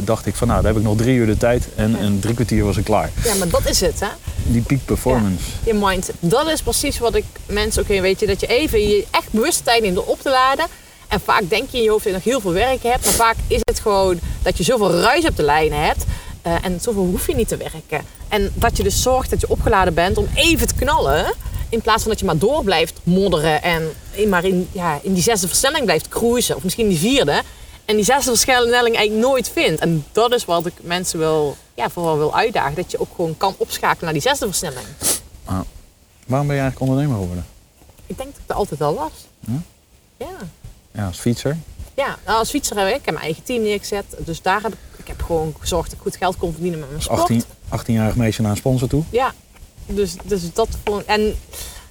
[0.04, 1.68] dacht ik van nou, daar heb ik nog drie uur de tijd.
[1.76, 1.98] En Ja.
[1.98, 3.10] in drie kwartier was ik klaar.
[3.24, 4.08] Ja, maar dat is het, hè?
[4.44, 5.44] Die peak performance.
[5.64, 6.16] Je mindset.
[6.20, 9.64] Dat is precies wat ik mensen ook weet je, dat je even je echt bewuste
[9.64, 10.66] tijd neemt om op te laden.
[11.10, 13.06] En vaak denk je in je hoofd dat je nog heel veel werk hebt.
[13.06, 16.04] Maar vaak is het gewoon dat je zoveel ruis op de lijnen hebt.
[16.42, 18.06] eh, en zoveel hoef je niet te werken.
[18.28, 21.34] En dat je dus zorgt dat je opgeladen bent om even te knallen.
[21.70, 23.62] In plaats van dat je maar door blijft modderen.
[23.62, 23.92] En
[24.30, 26.56] maar in, ja, in die zesde versnelling blijft cruisen.
[26.56, 27.42] Of misschien die vierde.
[27.86, 29.82] En die zesde versnelling eigenlijk nooit vindt.
[29.82, 32.76] En dat is wat ik mensen wil, ja, vooral wil uitdagen.
[32.76, 34.86] Dat je ook gewoon kan opschakelen naar die zesde versnelling.
[36.26, 37.46] Waarom ben je eigenlijk ondernemer geworden?
[38.06, 39.12] Ik denk dat ik er altijd al was.
[39.40, 39.62] Ja?
[40.18, 40.38] Ja.
[41.00, 41.58] Ja, als fietser.
[41.96, 44.06] Ja, nou, als fietser heb ik, ik heb mijn eigen team neergezet.
[44.18, 46.90] Dus daar heb ik, ik heb gewoon gezorgd dat ik goed geld kon verdienen met
[46.90, 47.20] mijn sport.
[47.20, 47.44] 18,
[47.78, 49.04] 18-jarig meisje naar een sponsor toe.
[49.10, 49.34] Ja,
[49.86, 51.04] dus, dus dat gewoon.
[51.06, 51.36] En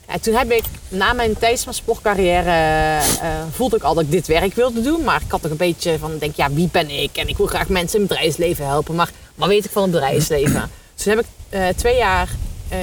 [0.08, 4.10] ja, toen heb ik na mijn tijdens mijn sportcarrière eh, voelde ik al dat ik
[4.10, 5.04] dit werk wilde doen.
[5.04, 7.16] Maar ik had nog een beetje van, denk ja, wie ben ik?
[7.16, 8.94] En ik wil graag mensen in het bedrijfsleven helpen.
[8.94, 10.70] Maar wat weet ik van het bedrijfsleven?
[10.94, 12.28] Dus toen heb ik eh, twee jaar
[12.68, 12.78] eh,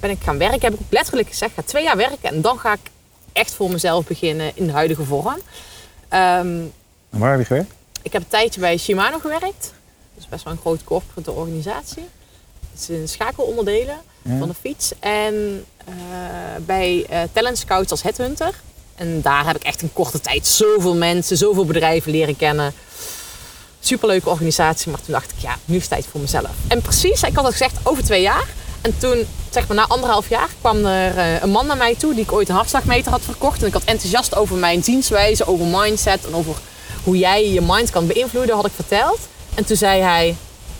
[0.00, 0.60] ben ik gaan werken.
[0.60, 2.90] Heb ik letterlijk gezegd, ga twee jaar werken en dan ga ik
[3.38, 5.38] echt voor mezelf beginnen in de huidige vorm.
[6.08, 6.46] Ehm,
[7.10, 7.72] En waar heb je gewerkt?
[8.02, 9.72] ik heb een tijdje bij Shimano gewerkt.
[10.14, 12.04] Dat is best wel een grote corporate organisatie.
[12.72, 14.38] Het zijn schakelonderdelen Ja.
[14.38, 14.92] van de fiets.
[15.00, 15.94] En eh,
[16.60, 18.54] bij eh, Talent Scouts als headhunter.
[18.94, 22.72] En daar heb ik echt in korte tijd zoveel mensen, zoveel bedrijven leren kennen.
[23.80, 26.50] Superleuke organisatie, maar toen dacht ik, ja, nu is het tijd voor mezelf.
[26.68, 28.46] En precies, ik had al gezegd, over twee jaar.
[28.80, 32.14] En toen, zeg maar na anderhalf jaar, kwam er eh, een man naar mij toe
[32.14, 33.60] die ik ooit een hartslagmeter had verkocht.
[33.60, 36.54] En ik had enthousiast over mijn zienswijze, over mindset en over
[37.04, 39.18] hoe jij je mind kan beïnvloeden, had ik verteld.
[39.54, 40.36] En toen zei hij,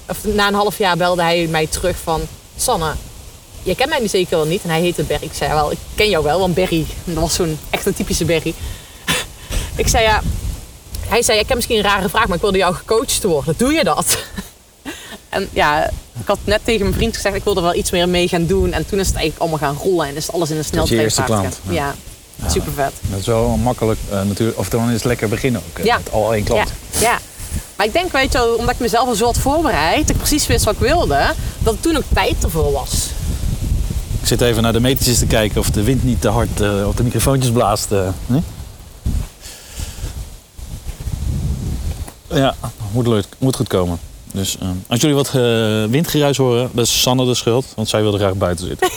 [0.09, 2.21] of na een half jaar belde hij mij terug van,
[2.57, 2.93] Sanne,
[3.63, 4.63] je kent mij nu zeker wel niet.
[4.63, 5.25] En hij heette Berry.
[5.25, 8.25] Ik zei, wel, ik ken jou wel, want Berry, dat was zo'n echt een typische
[8.25, 8.55] Berry.
[9.77, 10.23] ik zei, ja,
[11.09, 13.55] hij zei, ik heb misschien een rare vraag, maar ik wilde jou gecoacht worden.
[13.57, 14.19] Doe je dat?
[15.29, 15.87] En ja,
[16.21, 18.47] ik had net tegen mijn vriend gezegd, ik wilde er wel iets meer mee gaan
[18.47, 18.73] doen.
[18.73, 20.91] En toen is het eigenlijk allemaal gaan rollen en is alles in een Dat is
[20.91, 21.97] je eerste sneltreinvaart klant, gegaan.
[22.45, 22.93] Ja, super vet.
[23.11, 24.59] Dat is wel makkelijk eh, natuurlijk.
[24.59, 25.85] Of dan is het lekker beginnen ook.
[25.85, 25.97] Ja.
[25.97, 26.73] Met al één klant.
[26.91, 27.19] Ja, ja.
[27.77, 30.17] Maar ik denk, weet je wel, omdat ik mezelf al zo had voorbereid, dat ik
[30.17, 33.07] precies wist wat ik wilde, dat toen ook tijd ervoor was.
[34.21, 36.87] Ik zit even naar de metertjes te kijken of de wind niet te hard eh,
[36.87, 37.93] op de microfoontjes blaast.
[37.93, 38.43] eh, nee?
[42.31, 42.55] Ja,
[42.93, 43.99] moet, leuk, moet goed komen.
[44.33, 47.67] Dus eh, als jullie wat eh, windgeruis horen, dat is Sanne de schuld.
[47.77, 48.89] Want zij wilde graag buiten zitten.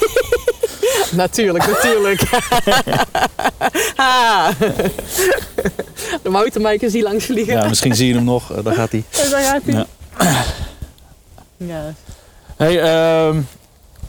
[1.12, 2.22] Natuurlijk, natuurlijk.
[3.96, 4.48] Ah.
[6.24, 7.54] de mountainbikers die langs vliegen.
[7.54, 8.52] Ja, misschien zie je hem nog.
[8.52, 9.04] eh, daar gaat hij.
[9.30, 9.74] Daar gaat hij.
[9.74, 10.44] Ja.
[11.58, 11.94] Ja.
[12.58, 13.42] Hey, ehm,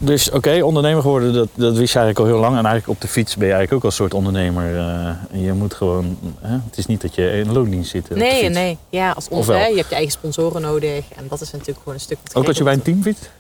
[0.05, 2.57] dus oké, ondernemer geworden, dat, dat wist je eigenlijk al heel lang.
[2.59, 4.77] En eigenlijk op de fiets ben je eigenlijk ook als soort ondernemer.
[4.79, 8.09] eh, je moet gewoon, hè, het is niet dat je in loondienst zit.
[8.11, 8.79] eh, Nee, nee.
[8.91, 11.05] Ja, als ondernemer, je hebt je eigen sponsoren nodig.
[11.17, 13.31] En dat is natuurlijk gewoon een stuk Ook als je bij een team fietst?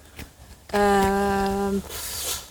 [0.66, 1.74] Ehm,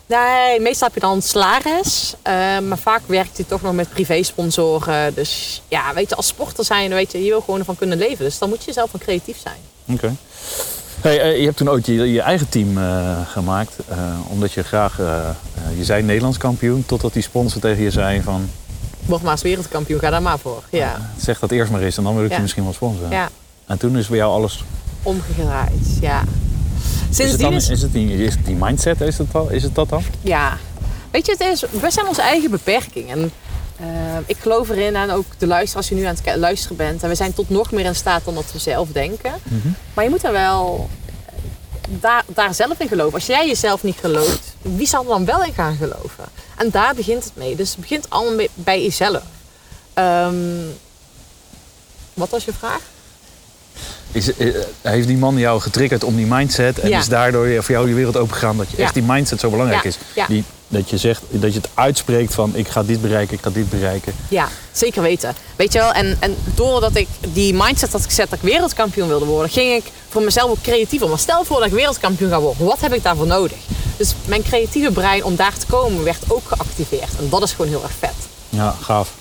[0.05, 2.13] nee, meestal heb je dan salaris.
[2.21, 5.13] Ehm, maar vaak werkt hij toch nog met privé-sponsoren.
[5.13, 8.25] Dus ja, weet je, als sporter zijn, weet je, je wil gewoon ervan kunnen leven.
[8.25, 9.57] Dus dan moet je zelf wel creatief zijn.
[9.97, 10.15] Oké.
[11.01, 13.73] Hey, eh, je hebt toen ooit je, je eigen team eh, gemaakt.
[13.87, 14.97] eh, omdat je graag,
[15.77, 16.85] je zei Nederlands kampioen.
[16.85, 18.49] Totdat die sponsor tegen je zei van,
[19.25, 20.63] eens wereldkampioen, ga daar maar voor.
[20.69, 21.97] Ja, zeg dat eerst maar eens.
[21.97, 22.35] En dan wil ik Ja.
[22.35, 23.09] je misschien wel sponsoren.
[23.11, 23.29] ja
[23.65, 24.63] En toen is bij jou alles...
[25.03, 25.97] omgedraaid.
[26.01, 26.23] Ja.
[27.09, 29.01] Is het, dan, is, is, het die, is het die mindset?
[29.01, 30.03] Is het, al, is het dat dan?
[30.21, 30.57] Ja,
[31.11, 33.11] weet je, het is, we zijn onze eigen beperking.
[33.11, 33.31] En
[33.81, 37.03] eh, ik geloof erin, en ook de luisteraar, als je nu aan het luisteren bent,
[37.03, 39.33] en we zijn tot nog meer in staat dan dat we zelf denken.
[39.93, 40.89] Maar je moet er wel
[41.99, 43.13] daar, daar zelf in geloven.
[43.13, 46.25] Als jij jezelf niet gelooft, wie zal er dan wel in gaan geloven?
[46.57, 47.55] En daar begint het mee.
[47.55, 49.23] Dus het begint allemaal bij jezelf.
[49.93, 50.65] Ehm,
[52.13, 52.81] wat was je vraag?
[54.11, 54.47] Is, eh,
[54.81, 56.99] heeft die man jou getriggerd om die mindset en Ja.
[56.99, 58.83] is daardoor je- voor jou die wereld opengegaan dat je Ja.
[58.83, 59.89] echt die mindset zo belangrijk Ja.
[59.89, 59.97] is?
[60.27, 63.49] Die, dat je zegt, dat je het uitspreekt van ik ga dit bereiken, ik ga
[63.49, 64.13] dit bereiken.
[64.29, 65.35] Ja, zeker weten.
[65.55, 69.25] Weet je wel, en, en doordat ik die mindset had gezet dat ik wereldkampioen wilde
[69.25, 71.09] worden, ging ik voor mezelf ook creatiever.
[71.09, 73.57] Maar stel voor dat ik wereldkampioen ga worden, wat heb ik daarvoor nodig?
[73.97, 77.09] Dus mijn creatieve brein om daar te komen werd ook geactiveerd.
[77.19, 78.13] En dat is gewoon heel erg vet.
[78.49, 79.11] Ja, gaaf.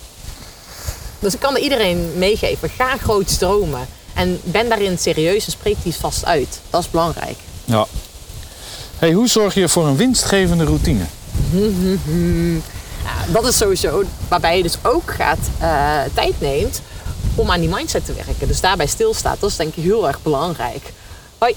[1.19, 2.71] Dus ik kan er iedereen meegeven.
[2.77, 3.87] Ga groot stromen.
[4.21, 6.61] En ben daarin serieus en spreek die vast uit.
[6.71, 7.37] Dat is belangrijk.
[7.65, 7.87] Ja.
[8.99, 11.05] Hey, hoe zorg je voor een winstgevende routine?
[13.05, 16.81] Ja, dat is sowieso waarbij je dus ook gaat eh, tijd neemt
[17.35, 18.49] om aan die mindset te werken.
[18.49, 19.41] Dus daarbij stilstaat.
[19.41, 20.93] Dat is denk ik heel erg belangrijk.
[21.39, 21.55] Hoi.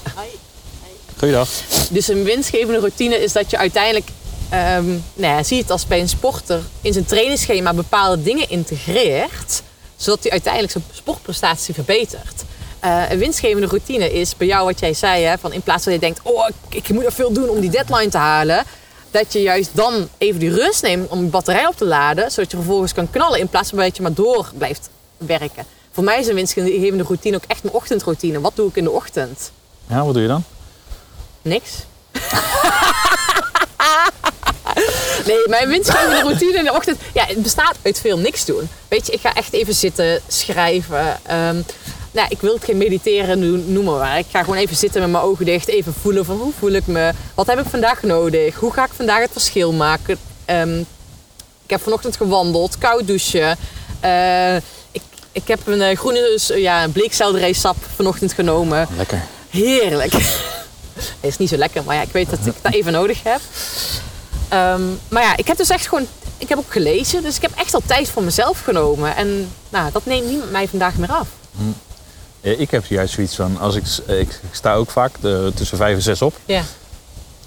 [1.18, 1.48] Goeiedag.
[1.90, 4.08] Dus een winstgevende routine is dat je uiteindelijk,
[4.48, 9.62] ehm nou ja, zie het als bij een sporter, in zijn trainingsschema bepaalde dingen integreert,
[9.96, 12.44] zodat hij uiteindelijk zijn sportprestatie verbetert.
[12.84, 15.92] Eh, een winstgevende routine is bij jou wat jij zei, hè, van in plaats van
[15.92, 18.64] dat je denkt, oh ik, moet nog veel doen om die deadline te halen,
[19.10, 22.50] dat je juist dan even die rust neemt om je batterij op te laden, zodat
[22.50, 25.64] je vervolgens kan knallen in plaats van dat je maar door blijft werken.
[25.92, 28.40] Voor mij is een winstgevende routine ook echt mijn ochtendroutine.
[28.40, 29.50] Wat doe ik in de ochtend?
[29.86, 30.44] Ja, wat doe je dan?
[31.42, 31.70] Niks.
[35.26, 36.98] nee, mijn winstgevende routine in de ochtend...
[37.14, 38.68] Ja, het bestaat uit veel niks doen.
[38.88, 41.18] Weet je, ik ga echt even zitten, schrijven.
[41.22, 41.60] Ehm,
[42.14, 44.18] nou, ik wil het geen mediteren doen, noem maar waar.
[44.18, 45.68] Ik ga gewoon even zitten met mijn ogen dicht.
[45.68, 47.12] Even voelen van hoe voel ik me?
[47.34, 48.54] Wat heb ik vandaag nodig?
[48.54, 50.18] Hoe ga ik vandaag het verschil maken?
[50.44, 50.78] Ehm,
[51.64, 53.56] ik heb vanochtend gewandeld, koud douchen.
[54.00, 54.56] Eh,
[54.90, 58.88] ik, ik heb een eh, groene ja, bleekselderijsap vanochtend genomen.
[58.96, 59.22] Lekker.
[59.50, 60.12] Heerlijk.
[60.94, 63.40] Het is niet zo lekker, maar ja, ik weet dat ik dat even nodig heb.
[64.48, 66.06] Ehm, maar ja, ik heb dus echt gewoon...
[66.38, 69.16] Ik heb ook gelezen, dus ik heb echt al tijd voor mezelf genomen.
[69.16, 71.26] En nou, dat neemt niemand mij vandaag meer af.
[71.58, 71.64] Eh,
[72.44, 75.96] Ik heb juist zoiets van, als ik, eh, ik sta ook vaak de, tussen vijf
[75.96, 76.34] en zes op.
[76.44, 76.62] Ja.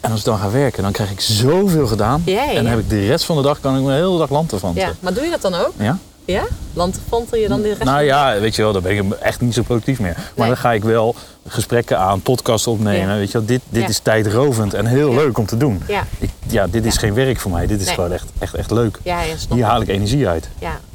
[0.02, 2.22] En als ik dan ga werken, dan krijg ik zoveel gedaan.
[2.26, 4.18] Ja, ja, En dan heb ik de rest van de dag, kan ik de hele
[4.18, 4.72] dag land ervan.
[4.76, 4.92] ja.
[5.00, 5.74] Maar doe je dat dan ook?
[5.78, 5.98] Ja?
[6.26, 6.44] Ja?
[6.74, 9.54] Landfanter je dan de rest Nou ja, weet je wel, dan ben ik echt niet
[9.54, 10.14] zo productief meer.
[10.16, 10.48] Maar Nee.
[10.48, 11.16] dan ga ik wel
[11.48, 13.18] gesprekken aan, podcasts opnemen.
[13.18, 15.82] Weet je wel, dit, dit is tijdrovend en heel leuk om te doen.
[15.88, 17.68] Ja, Ik, ja, dit is geen werk voor mij.
[17.68, 17.96] Dit is Nee.
[17.96, 19.00] gewoon echt, echt, echt leuk.
[19.04, 19.64] ja, Hier ik.
[19.64, 20.50] haal ik energie uit.
[20.60, 20.87] Ja, ik.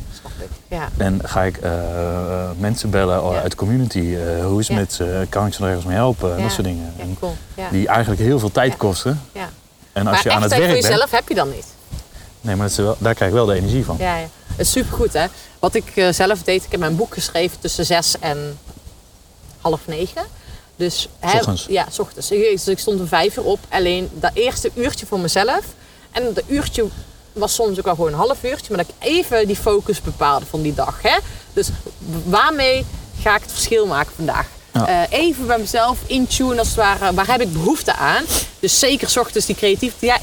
[0.73, 3.41] Ja, En ga ik eh, eh, mensen bellen Ja.
[3.41, 3.99] uit de community.
[4.17, 5.27] eh, hoe is het met ze?
[5.29, 6.43] Kan ik ze er ergens mee helpen?
[6.43, 6.95] Dat soort dingen.
[7.21, 7.37] cool.
[7.71, 9.21] Die eigenlijk heel veel tijd kosten.
[9.33, 9.49] ja.
[9.93, 10.85] En als Maar je aan het werk voor bent...
[10.87, 11.67] jezelf heb je dan niet.
[12.41, 13.97] Nee, maar wel, daar krijg ik wel de energie van.
[13.99, 14.27] Ja, ja.
[14.47, 15.27] Het is supergoed, hè.
[15.59, 18.59] Wat ik eh, zelf deed, ik heb mijn boek geschreven tussen zes en
[19.61, 20.23] half negen.
[20.77, 21.67] Dus, hè, Ochtends?
[21.69, 22.31] Ja, s ochtends.
[22.31, 23.59] Ik- Dus ik stond om vijf uur op.
[23.69, 25.61] Alleen dat eerste uurtje voor mezelf.
[26.13, 26.85] En dat uurtje
[27.33, 28.75] was soms ook wel gewoon een half uurtje.
[28.75, 31.03] Maar dat ik even die focus bepaalde van die dag.
[31.03, 31.19] Hè?
[31.53, 31.69] Dus
[32.25, 32.85] waarmee
[33.23, 34.47] ga ik het verschil maken vandaag?
[34.73, 34.87] Ja.
[34.87, 37.15] Eh, even bij mezelf intune als het ware.
[37.15, 38.25] Waar heb ik behoefte aan?
[38.59, 40.19] Dus zeker 's ochtends die creatief, ja,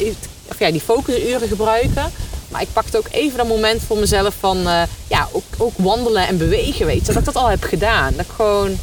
[0.50, 2.12] of ja, die focusuren gebruiken.
[2.50, 6.28] Maar ik pakte ook even dat moment voor mezelf van eh, ja, ook, ook wandelen
[6.28, 6.86] en bewegen.
[6.86, 8.14] Weet je, dat ik dat al heb gedaan.
[8.16, 8.78] Dat ik gewoon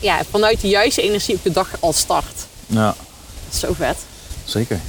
[0.00, 2.46] ja, vanuit de juiste energie op de dag al start.
[2.66, 2.86] Ja.
[2.86, 2.94] Dat
[3.52, 3.96] is zo vet.
[4.44, 4.80] Zeker.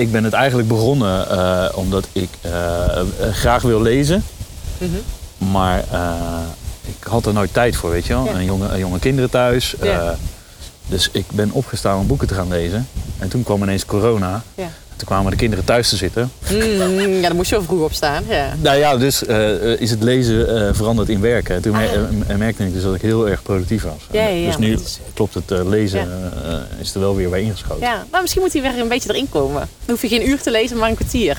[0.00, 4.24] Ik ben het eigenlijk begonnen eh, omdat ik eh, eh, graag wil lezen.
[4.78, 5.50] Mhm.
[5.52, 5.84] Maar
[6.86, 8.24] ik had er nooit tijd voor, weet je wel.
[8.24, 8.32] Ja.
[8.32, 9.74] En jonge, jonge kinderen thuis.
[9.82, 10.16] Ja.
[10.86, 12.88] dus ik ben opgestaan om boeken te gaan lezen.
[13.18, 14.42] En toen kwam ineens corona.
[14.54, 14.68] Ja.
[15.00, 16.32] Toen kwamen de kinderen thuis te zitten.
[16.50, 16.60] Mm,
[17.00, 18.24] ja, dan moest je wel vroeg opstaan.
[18.28, 18.54] Ja.
[18.60, 21.62] Nou ja, dus eh, is het lezen eh, veranderd in werken.
[21.62, 22.30] Toen mer- Ah.
[22.30, 24.06] eh, merkte ik dus dat ik heel erg productief was.
[24.10, 26.08] Ja, ja, dus nu is- klopt het lezen,
[26.80, 27.86] is er wel weer bij ingeschoten.
[27.86, 29.60] ja, maar misschien moet hij weer een beetje erin komen.
[29.60, 31.38] Dan hoef je geen uur te lezen, maar een kwartier.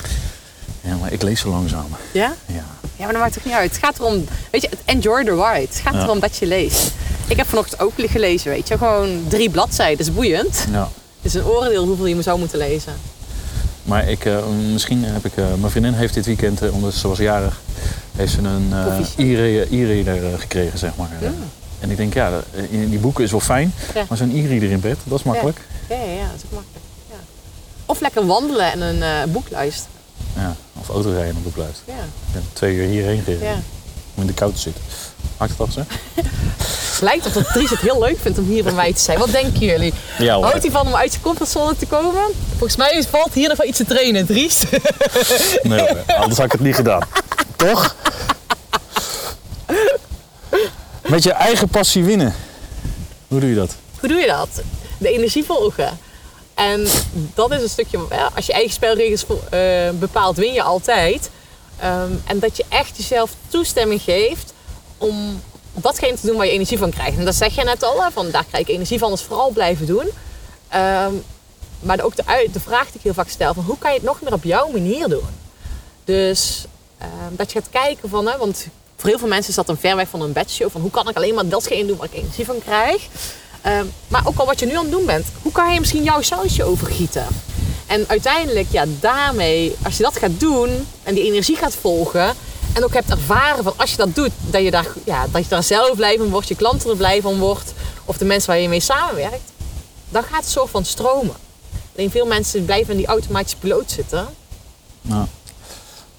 [0.82, 1.86] Ja, maar ik lees zo langzaam.
[2.14, 2.34] Ja?
[2.46, 2.66] Ja.
[2.96, 3.70] Ja, maar dat maakt toch niet uit.
[3.76, 5.68] Het gaat erom, weet je, enjoy the ride.
[5.68, 6.92] Het gaat erom dat je leest.
[7.28, 8.78] Ik heb vanochtend ook gelezen, weet je.
[8.78, 10.66] Gewoon drie bladzijden, dat is boeiend.
[10.72, 10.90] ja.
[11.22, 12.94] Het is een oordeel hoeveel je zou moeten lezen.
[13.84, 15.36] Maar ik, eh, misschien heb ik...
[15.38, 17.62] eh, mijn vriendin heeft dit weekend, eh, omdat ze was jarig...
[18.16, 18.74] heeft ze een
[19.72, 21.10] e-reader gekregen, zeg maar.
[21.22, 21.32] Ja.
[21.80, 23.74] En ik denk, ja, die boeken is wel fijn.
[23.94, 24.06] Ja.
[24.10, 25.58] Maar zo'n e-reader in bed, dat is makkelijk.
[25.90, 26.86] Ja, ja, ja, dat is ook makkelijk.
[27.10, 27.16] Ja.
[27.86, 29.92] Of lekker wandelen en een boek luisteren.
[30.36, 30.56] Ja.
[30.80, 31.96] Of autorijden en een boek luisteren.
[31.96, 33.48] Ja, Ik ben twee uur hierheen gereden.
[33.48, 33.60] ja.
[34.16, 34.84] Om in de kou te zitten.
[36.92, 39.20] Het lijkt alsof Dries het heel leuk vindt om hier bij mij te zijn.
[39.20, 39.94] Wat denken jullie?
[40.18, 40.40] Ja.
[40.40, 42.24] Houdt hij van om uit zijn comfortzone te komen?
[42.50, 44.64] Volgens mij valt hier nog wel iets te trainen, Dries.
[45.62, 47.02] Nee, anders had ik het niet gedaan.
[47.56, 47.96] Toch?
[51.08, 52.36] Met je eigen passie winnen.
[53.28, 53.76] Hoe doe je dat?
[54.00, 54.50] Hoe doe je dat?
[54.98, 56.00] De energie volgen.
[56.54, 56.88] En
[57.34, 58.00] dat is een stukje,
[58.36, 59.60] als je eigen spelregels eh,
[60.00, 61.30] bepaalt, win je altijd.
[61.80, 64.54] Ehm, en dat je echt jezelf toestemming geeft
[65.02, 65.42] om
[65.74, 67.18] datgene te doen waar je energie van krijgt.
[67.18, 69.86] En dat zeg je net al, van daar krijg ik energie van, dus vooral blijven
[69.86, 70.10] doen.
[70.68, 71.14] Ehm,
[71.80, 74.06] maar ook de, de vraag die ik heel vaak stel, van hoe kan je het
[74.06, 75.28] nog meer op jouw manier doen?
[76.04, 76.66] Dus
[76.98, 79.78] ehm, dat je gaat kijken van, hè, want voor heel veel mensen is dat een
[79.78, 80.72] ver weg van een bedshow.
[80.72, 83.08] Van hoe kan ik alleen maar datgene doen waar ik energie van krijg.
[83.62, 86.04] Ehm, maar ook al wat je nu aan het doen bent, hoe kan je misschien
[86.04, 87.28] jouw sausje overgieten?
[87.88, 92.36] En uiteindelijk, ja, daarmee, als je dat gaat doen en die energie gaat volgen.
[92.74, 95.50] En ook hebt ervaren van als je dat doet, dat je daar, ja, dat je
[95.50, 97.74] daar zelf blij van wordt, je klanten er blij van wordt.
[98.06, 99.52] Of de mensen waar je mee samenwerkt.
[100.10, 101.36] Dan gaat het soort van stromen.
[101.96, 104.28] Alleen veel mensen blijven in die automatische piloot zitten.
[105.02, 105.26] Nou,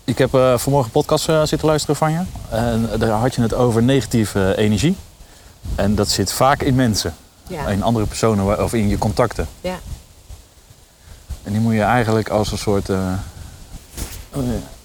[0.04, 2.20] ik heb eh, vanmorgen een podcast eh, zitten luisteren van je.
[2.50, 4.96] En daar had je het over negatieve eh, energie.
[5.74, 7.14] En dat zit vaak in mensen.
[7.48, 9.48] Ja, In andere personen of in je contacten.
[9.60, 9.78] ja.
[11.42, 12.88] En die moet je eigenlijk als een soort...
[12.88, 13.12] eh,
[14.34, 14.42] oh,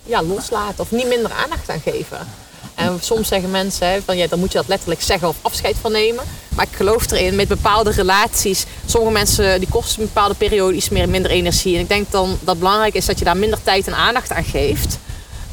[0.08, 0.24] ja.
[0.24, 2.28] loslaten of niet minder aandacht aan geven.
[2.76, 5.92] En soms zeggen mensen van ja, dan moet je dat letterlijk zeggen of afscheid van
[5.92, 6.24] nemen.
[6.56, 8.66] Maar ik geloof erin met bepaalde relaties.
[8.86, 11.76] Sommige mensen die kosten een bepaalde periode iets meer, minder energie.
[11.76, 14.32] En ik denk dan dat het belangrijk is dat je daar minder tijd en aandacht
[14.32, 14.98] aan geeft.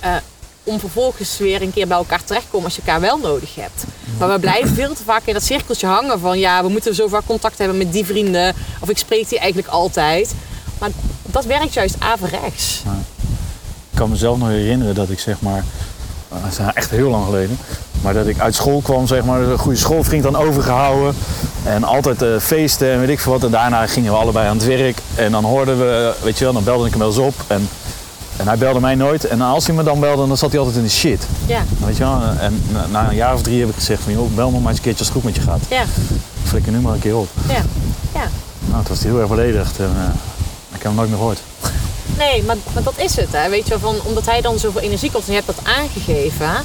[0.00, 0.16] Eh,
[0.64, 3.54] om vervolgens weer een keer bij elkaar terecht te komen als je elkaar wel nodig
[3.54, 3.84] hebt.
[4.18, 7.08] Maar we blijven veel te vaak in dat cirkeltje hangen van ja, we moeten zo
[7.26, 8.54] contact hebben met die vrienden.
[8.80, 10.34] Of ik spreek die eigenlijk altijd.
[10.78, 10.90] Maar
[11.22, 12.82] dat werkt juist averechts.
[13.94, 15.64] Ik kan mezelf nog herinneren dat ik zeg maar,
[16.28, 17.58] eh, dat is nou echt heel lang geleden,
[18.02, 21.14] maar dat ik uit school kwam, zeg maar, een goede schoolvriend dan overgehouden.
[21.64, 23.44] En altijd eh, feesten en weet ik veel wat.
[23.44, 24.98] En daarna gingen we allebei aan het werk.
[25.14, 27.34] En dan hoorden we, weet je wel, dan belde ik hem wel eens op.
[27.46, 27.68] En,
[28.36, 29.24] en hij belde mij nooit.
[29.24, 31.26] En als hij me dan belde, dan zat hij altijd in de shit.
[31.46, 32.20] Ja, Weet je wel?
[32.40, 34.68] En na, na een jaar of drie heb ik gezegd van, joh, bel me maar
[34.68, 35.60] eens een keertje als het goed met je gaat.
[35.68, 35.84] ja,
[36.44, 37.28] Flikker nu maar een keer op.
[37.48, 37.54] ja.
[38.14, 38.28] ja.
[38.64, 39.78] Nou, toen was hij heel erg beledigd.
[39.78, 40.14] En, eh,
[40.68, 41.40] ik heb hem nooit meer gehoord.
[42.18, 43.32] Nee, maar, dat is het.
[43.32, 43.48] Hè.
[43.48, 46.64] Weet je, van, omdat hij dan zoveel energie kost en je hebt dat aangegeven.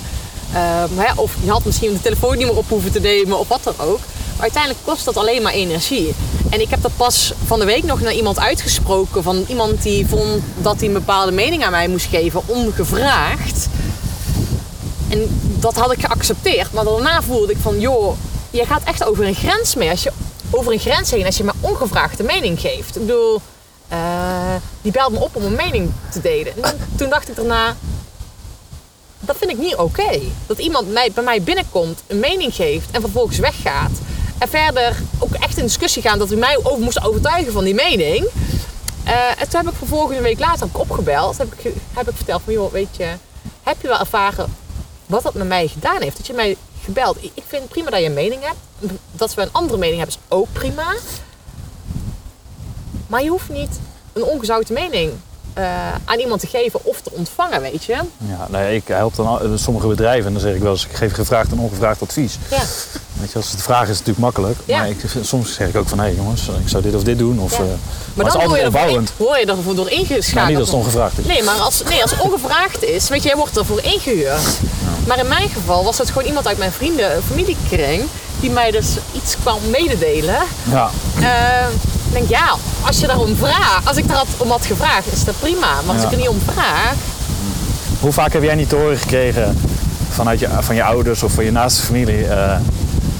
[0.53, 3.47] Ehm, hè, of je had misschien de telefoon niet meer op hoeven te nemen of
[3.47, 3.99] wat dan ook.
[4.33, 6.13] Maar uiteindelijk kost dat alleen maar energie.
[6.49, 9.23] En ik heb dat pas van de week nog naar iemand uitgesproken.
[9.23, 13.67] Van iemand die vond dat hij een bepaalde mening aan mij moest geven, ongevraagd.
[15.09, 16.73] En dat had ik geaccepteerd.
[16.73, 18.17] Maar daarna voelde ik van, joh,
[18.51, 19.89] je gaat echt over een grens mee.
[19.89, 20.11] Als je
[20.49, 22.95] over een grens heen, als je maar ongevraagd een mening geeft.
[22.95, 23.41] Ik bedoel,
[23.89, 26.63] eh, die belde me op om een mening te delen.
[26.63, 27.75] En toen dacht ik daarna,
[29.19, 30.19] dat vind ik niet oké.
[30.47, 33.91] Dat iemand mij, bij mij binnenkomt, een mening geeft en vervolgens weggaat.
[34.37, 37.73] En verder ook echt in discussie gaan dat hij mij over moest overtuigen van die
[37.73, 38.27] mening.
[39.03, 41.37] Eh, en toen heb ik vervolgens een week later heb opgebeld.
[41.37, 43.13] Heb ik, heb ik verteld van, joh, weet je,
[43.63, 44.55] heb je wel ervaren
[45.05, 46.17] wat dat met mij gedaan heeft?
[46.17, 47.17] Dat je mij gebeld.
[47.23, 48.93] Ik vind het prima dat je een mening hebt.
[49.11, 50.95] Dat we een andere mening hebben is ook prima.
[53.09, 53.79] Maar je hoeft niet
[54.13, 55.11] een ongezouten mening
[55.53, 55.63] eh,
[56.05, 57.93] aan iemand te geven of te ontvangen, weet je.
[58.17, 60.95] Ja, nee, ik help dan al- sommige bedrijven en dan zeg ik wel eens, ik
[60.95, 62.37] geef gevraagd en ongevraagd advies.
[62.49, 62.57] Ja.
[63.13, 64.57] Weet je, als het vragen is het natuurlijk makkelijk.
[64.65, 64.77] Ja.
[64.77, 67.39] Maar ik, soms zeg ik ook van, hé jongens, ik zou dit of dit doen.
[67.39, 67.63] Of, Ja.
[67.63, 67.69] eh,
[68.13, 69.09] Maar, het is dan word je, altijd ervoor, opbouwend.
[69.17, 70.33] in- word je ervoor door ingeschakeld.
[70.35, 71.25] Maar niet als het ongevraagd is.
[71.25, 74.57] Nee, maar als, nee, als het ongevraagd is, weet je, jij wordt ervoor ingehuurd.
[75.07, 78.03] Maar in mijn geval was het gewoon iemand uit mijn vrienden, familiekring,
[78.39, 80.39] die mij dus iets kwam mededelen.
[80.71, 81.65] Ja, Eh,
[82.09, 85.39] ik denk, ja, als je daarom vraagt, als ik had, om had gevraagd, is dat
[85.39, 85.67] prima.
[85.85, 86.07] Maar als Ja.
[86.07, 86.93] ik er niet om vraag,
[87.99, 89.61] Hoe vaak heb jij niet te horen gekregen
[90.09, 92.27] vanuit je, van je ouders of van je naaste familie?
[92.27, 92.55] eh,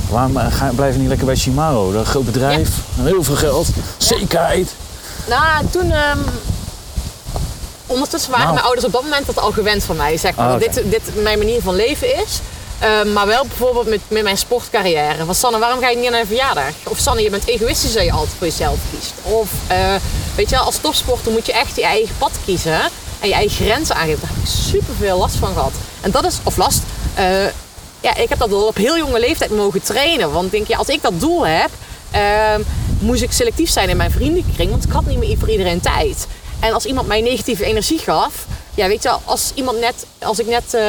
[0.10, 1.92] waarom eh, ga, blijf je niet lekker bij Shimano?
[1.92, 2.70] Een groot bedrijf,
[3.02, 4.70] heel veel geld, zekerheid.
[5.28, 5.92] nou, toen...
[5.92, 6.18] ehm,
[7.88, 8.54] ondertussen waren Nou.
[8.56, 10.46] mijn ouders op dat moment dat al gewend van mij, zeg maar.
[10.46, 12.40] Ah, Dat dit, dit mijn manier van leven is.
[12.80, 15.26] Eh, maar wel bijvoorbeeld met, met mijn sportcarrière.
[15.26, 16.74] Van Sanne, waarom ga je niet naar een verjaardag?
[16.84, 19.14] Of Sanne, je bent egoïstisch dat je altijd voor jezelf kiest.
[19.24, 19.96] Of eh,
[20.36, 22.80] weet je wel, als topsporter moet je echt je eigen pad kiezen.
[23.20, 24.20] En je eigen grenzen aangeven.
[24.22, 25.72] Daar heb ik super veel last van gehad.
[26.02, 26.82] En dat is, of last,
[27.14, 27.46] eh,
[28.02, 30.32] ja, ik heb dat al op heel jonge leeftijd mogen trainen.
[30.32, 31.70] Want denk, ja, als ik dat doel heb,
[32.12, 32.62] ehm,
[33.00, 34.72] moest ik selectief zijn in mijn vriendenkring.
[34.72, 36.28] Want ik had niet meer voor iedereen tijd.
[36.60, 40.40] En als iemand mij negatieve energie gaf, ja, weet je wel, als iemand net, als
[40.40, 40.82] ik net eh,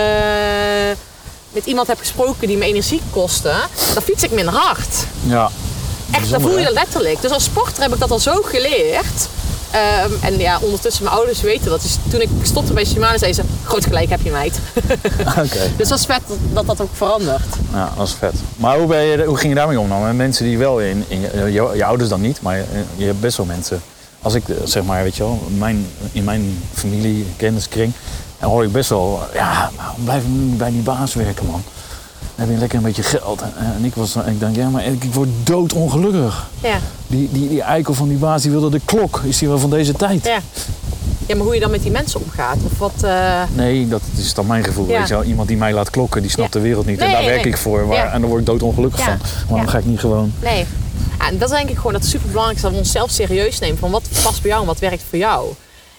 [1.53, 3.53] met iemand heb gesproken die me energie kostte,
[3.95, 4.95] dan fiets ik minder hard.
[5.27, 5.51] Ja, Echt,
[6.13, 7.21] dan Bijzonder, voel je dat letterlijk.
[7.23, 9.29] Dus als sporter heb ik dat al zo geleerd.
[9.71, 11.83] Ehm, en ja, ondertussen mijn ouders weten dat.
[11.83, 14.59] Dus toen ik stopte bij Shimano, zei ze, groot gelijk heb je meid.
[15.39, 15.71] oké.
[15.77, 17.45] dus dat is vet dat- dat dat ook verandert.
[17.73, 18.33] Ja, dat is vet.
[18.57, 20.03] Maar hoe, ben je, hoe ging je daarmee om dan?
[20.03, 22.65] Met mensen die wel in, in je, je, je ouders dan niet, maar je,
[22.97, 23.83] je hebt best wel mensen.
[24.23, 27.93] Als ik eh, zeg maar, weet je wel, mijn, in mijn familie, kenniskring,
[28.41, 31.63] dan hoor ik best wel, ja, waarom blijf ik nu bij die baas werken, man?
[32.35, 33.41] Dan heb je lekker een beetje geld.
[33.43, 36.49] En, en ik, was, ik denk, ja, maar ik, ik word doodongelukkig.
[36.61, 39.21] Ja, Die, die, die eikel van die baas, die wilde de klok.
[39.25, 40.25] Is die wel van deze tijd?
[40.27, 40.39] ja.
[41.27, 42.57] Ja, maar hoe je dan met die mensen omgaat.
[42.65, 42.93] Of wat...
[43.03, 44.89] eh, Nee, dat is dan mijn gevoel.
[44.89, 44.99] Ja.
[44.99, 45.23] Weet je wel?
[45.23, 46.61] Iemand die mij laat klokken, die snapt Ja.
[46.61, 46.99] de wereld niet.
[46.99, 47.53] en Nee, daar werk nee.
[47.53, 47.87] ik voor.
[47.87, 48.13] Maar, Ja.
[48.13, 49.19] En daar word ik doodongelukkig van.
[49.49, 50.33] Waarom ga ik niet gewoon...
[50.43, 50.67] Nee.
[51.19, 53.11] Ja, en dat is denk ik gewoon dat het super belangrijk is dat we onszelf
[53.11, 53.79] serieus nemen.
[53.79, 55.47] Van wat past bij jou en wat werkt voor jou.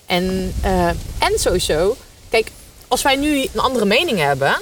[0.05, 1.95] En, eh, en sowieso,
[2.31, 2.47] kijk,
[2.87, 4.55] als wij nu een andere mening hebben,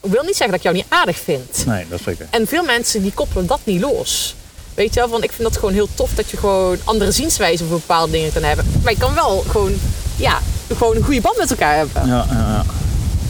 [0.00, 1.66] wil niet zeggen dat ik jou niet aardig vind.
[1.66, 2.26] Nee, dat is zeker.
[2.30, 4.34] En veel mensen die koppelen dat niet los.
[4.74, 7.66] Weet je wel, want ik vind dat gewoon heel tof dat je gewoon andere zienswijzen
[7.68, 8.80] voor bepaalde dingen kan hebben.
[8.82, 9.74] Maar je kan wel gewoon,
[10.16, 10.40] ja,
[10.76, 12.06] gewoon een goede band met elkaar hebben.
[12.06, 12.64] Ja, ja, ja.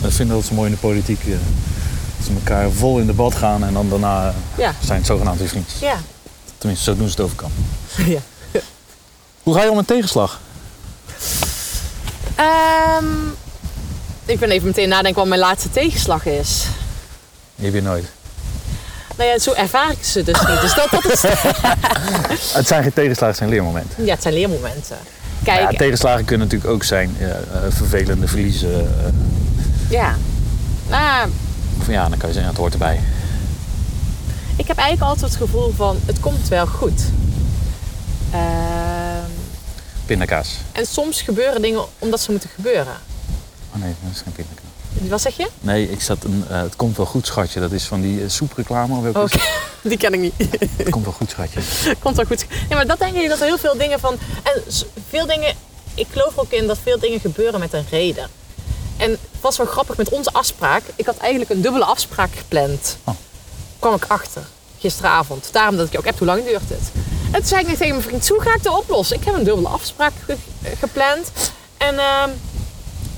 [0.02, 1.20] Dat vind ik altijd zo mooi in de politiek.
[1.20, 5.06] eh, Dat ze elkaar vol in debat gaan en dan daarna eh, Ja, zijn het
[5.06, 5.80] zogenaamd weer vriendjes.
[5.80, 6.00] ja.
[6.58, 7.52] Tenminste, zo doen ze het overkant.
[8.16, 8.20] ja.
[9.42, 10.40] Hoe ga je om met tegenslag?
[12.36, 13.04] Ehm,
[14.24, 16.64] ik ben even meteen nadenken wat mijn laatste tegenslag is.
[17.54, 18.04] Die heb je nooit.
[19.16, 20.60] Nou ja, zo ervaar ik ze dus niet.
[20.60, 21.22] Dus dat, dat is...
[22.58, 24.04] Het zijn geen tegenslagen, het zijn leermomenten.
[24.04, 24.96] Ja, het zijn leermomenten.
[25.44, 27.36] Maar Kijk, ja, tegenslagen kunnen natuurlijk ook zijn eh, eh,
[27.68, 28.80] vervelende verliezen.
[29.04, 29.12] eh,
[29.90, 30.16] ja.
[30.88, 31.30] Nou,
[31.80, 33.00] of ja, dan kan je zeggen, het hoort erbij.
[34.56, 37.02] ik heb eigenlijk altijd het gevoel van, het komt wel goed.
[38.30, 38.65] Ehm,
[40.06, 40.56] Pindakaas.
[40.72, 42.96] en soms gebeuren dingen omdat ze moeten gebeuren.
[43.74, 44.66] Oh nee, dat is geen pindakaas.
[45.00, 45.48] Wat zeg je?
[45.60, 47.60] Nee, ik zat een, eh, het komt wel goed, schatje.
[47.60, 49.08] Dat is van die eh, soepreclame.
[49.08, 49.38] Oké,
[49.82, 50.32] die ken ik niet.
[50.76, 50.90] het?
[50.90, 51.60] Komt wel goed, schatje.
[52.02, 52.46] komt wel goed.
[52.48, 54.18] Nee, maar dat denk ik dat er heel veel dingen van...
[54.42, 54.62] En
[55.08, 55.54] veel dingen...
[55.94, 58.28] Ik geloof ook in dat veel dingen gebeuren met een reden.
[58.96, 60.82] En het was wel grappig met onze afspraak.
[60.96, 62.96] Ik had eigenlijk een dubbele afspraak gepland.
[63.04, 63.14] Oh.
[63.78, 64.42] Kwam ik achter.
[64.80, 65.48] Gisteravond.
[65.52, 66.90] Daarom dat ik je ook heb hoe lang duurt het.
[67.24, 69.16] En toen zei ik tegen mijn vriend, hoe ga ik dat oplossen?
[69.16, 70.36] Ik heb een dubbele afspraak ge-
[70.78, 71.30] gepland.
[71.76, 72.30] En ehm,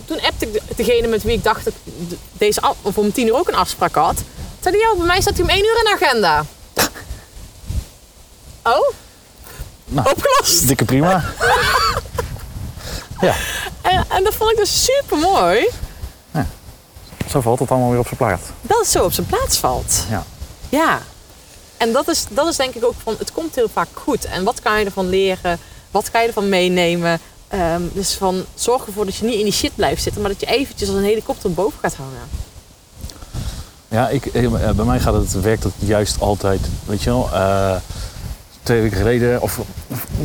[0.04, 3.26] toen appte ik de- degene met wie ik dacht dat ik deze of om tien
[3.26, 4.16] uur ook een afspraak had.
[4.16, 4.24] Toen
[4.60, 6.44] zei hij, ja, bij mij staat hij om één uur in de agenda.
[8.62, 8.92] Oh?
[9.84, 10.10] Nou.
[10.10, 10.66] Opgelost.
[10.66, 11.24] Dikke prima.
[13.20, 13.34] ja,
[13.80, 15.68] En, en dat vond ik dus super mooi.
[17.30, 18.42] zo valt het allemaal weer op zijn plaats.
[18.62, 20.04] Dat het zo op zijn plaats valt.
[20.10, 20.24] Ja.
[20.68, 21.00] Ja.
[21.78, 24.24] En dat is, dat is denk ik ook van, het komt heel vaak goed.
[24.24, 25.58] En wat kan je ervan leren?
[25.90, 27.20] Wat kan je ervan meenemen?
[27.48, 30.40] Ehm, dus van, zorg ervoor dat je niet in die shit blijft zitten, maar dat
[30.40, 32.28] je eventjes als een helikopter boven gaat hangen.
[33.88, 37.28] Ja, ik, eh, bij mij gaat het, werkt het juist altijd, weet je wel.
[37.32, 37.76] eh,
[38.68, 39.60] twee weken geleden, of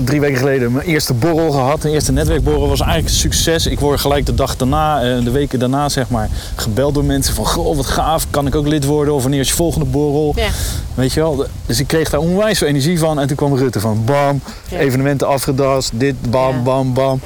[0.03, 1.81] drie weken geleden, mijn eerste borrel gehad.
[1.81, 3.67] Mijn eerste netwerkborrel was eigenlijk een succes.
[3.67, 7.33] Ik word gelijk de dag daarna, eh, de weken daarna zeg maar, gebeld door mensen
[7.35, 7.45] van...
[7.45, 9.13] Goh, wat gaaf, kan ik ook lid worden?
[9.13, 10.33] Of wanneer is je volgende borrel?
[10.35, 10.47] Ja.
[10.93, 11.45] Weet je wel?
[11.65, 13.19] Dus ik kreeg daar onwijs veel energie van.
[13.19, 14.77] En toen kwam Rutte van bam, Ja.
[14.77, 17.19] evenementen afgedast, dit, bam, bam, bam.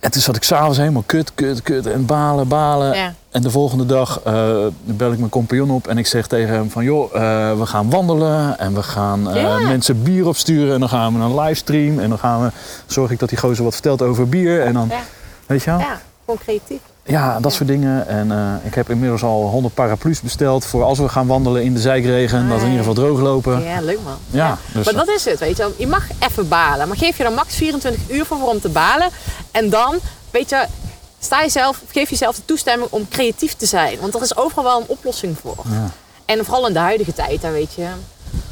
[0.00, 2.96] En toen zat ik s'avonds helemaal kut, kut, kut en balen, balen.
[2.96, 3.14] Ja.
[3.30, 6.70] En de volgende dag eh, bel ik mijn compagnon op en ik zeg tegen hem
[6.70, 6.84] van...
[6.84, 9.58] joh, eh, we gaan wandelen en we gaan eh, Ja.
[9.58, 10.74] mensen bier opsturen...
[10.74, 12.50] en dan gaan we een livestream en dan gaan we...
[12.86, 14.88] zorg ik dat die gozer wat vertelt over bier en dan...
[14.90, 15.00] Ja.
[15.46, 15.78] Weet je wel?
[15.78, 16.80] ja, gewoon creatief.
[17.08, 18.06] Ja, dat soort dingen.
[18.08, 20.64] En eh, ik heb inmiddels al 100 paraplu's besteld...
[20.64, 22.48] voor als we gaan wandelen in de zijkregen...
[22.48, 23.62] dat we in ieder geval droog lopen.
[23.62, 24.16] Ja, leuk man.
[24.30, 25.70] Ja, dus- Maar dat is het, weet je.
[25.76, 26.88] Je mag even balen.
[26.88, 29.08] Maar geef je er max 24 uur voor om te balen.
[29.50, 29.98] En dan,
[30.30, 30.66] weet je,
[31.18, 33.98] sta jezelf, geef jezelf de toestemming om creatief te zijn.
[34.00, 35.56] Want er is overal wel een oplossing voor.
[35.70, 35.90] Ja.
[36.24, 37.86] En vooral in de huidige tijd, hè, weet je.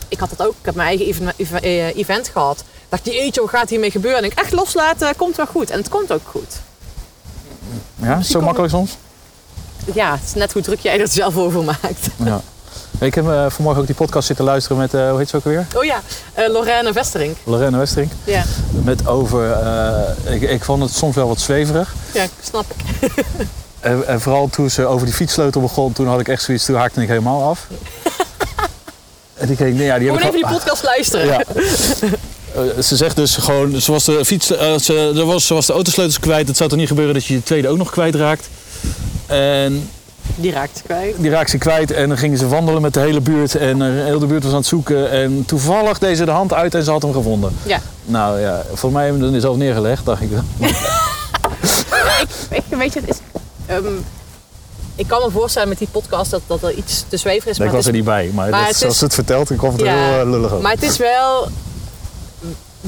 [0.08, 0.54] Ik had dat ook.
[0.60, 2.64] Ik heb mijn eigen even- even- eh, event gehad.
[2.88, 4.20] Dacht je, eetje, wat gaat hiermee gebeuren?
[4.22, 5.70] En ik echt loslaten, komt wel goed.
[5.70, 6.60] En het komt ook goed.
[7.94, 8.96] Ja, zo makkelijk soms?
[9.94, 12.06] Ja, het is net hoe druk jij er zelf over maakt.
[12.24, 12.40] Ja.
[12.98, 15.44] Ik heb eh, vanmorgen ook die podcast zitten luisteren met, eh, hoe heet ze ook
[15.44, 15.66] alweer?
[15.74, 16.00] Oh ja,
[16.34, 17.36] eh Lorraine Westerink.
[17.44, 18.12] Lorena Westerink.
[18.24, 19.58] Ja, Met over,
[20.24, 21.94] ik, ik vond het soms wel wat zweverig.
[22.14, 23.10] ja snap ik.
[23.80, 26.76] En, en vooral toen ze over die fietssleutel begon, toen had ik echt zoiets, toen
[26.76, 27.66] haakte ik helemaal af.
[29.34, 31.26] en die keek, nee, ja, die heb Gewoon ik even die podcast luisteren.
[31.26, 31.42] Ja.
[32.56, 35.72] Eh, ze zegt dus gewoon, ze was de, fiets, eh, ze, er was, was de
[35.72, 36.48] autosleutels kwijt.
[36.48, 38.48] Het zou toch niet gebeuren dat je je tweede ook nog kwijtraakt.
[39.26, 39.90] En
[40.34, 41.14] Die raakt ze kwijt.
[41.18, 43.54] die raakte ze kwijt en dan gingen ze wandelen met de hele buurt.
[43.54, 45.10] En eh, heel de buurt was aan het zoeken.
[45.10, 47.56] En toevallig deed ze de hand uit en ze had hem gevonden.
[47.62, 47.80] Ja.
[48.04, 50.30] Nou ja, voor mij hebben we hem zelf neergelegd, dacht ik.
[50.60, 50.76] ik,
[52.50, 53.16] ik, weet je, het is,
[53.66, 53.84] ehm,
[54.94, 57.58] ik kan me voorstellen met die podcast dat, dat er iets te zweverig is.
[57.58, 59.14] Nee, ik maar was er niet bij, maar, maar dat, het zoals is- ze het
[59.14, 60.62] vertelt, ik vond het er Ja, heel lullig over.
[60.62, 61.48] Maar het is wel.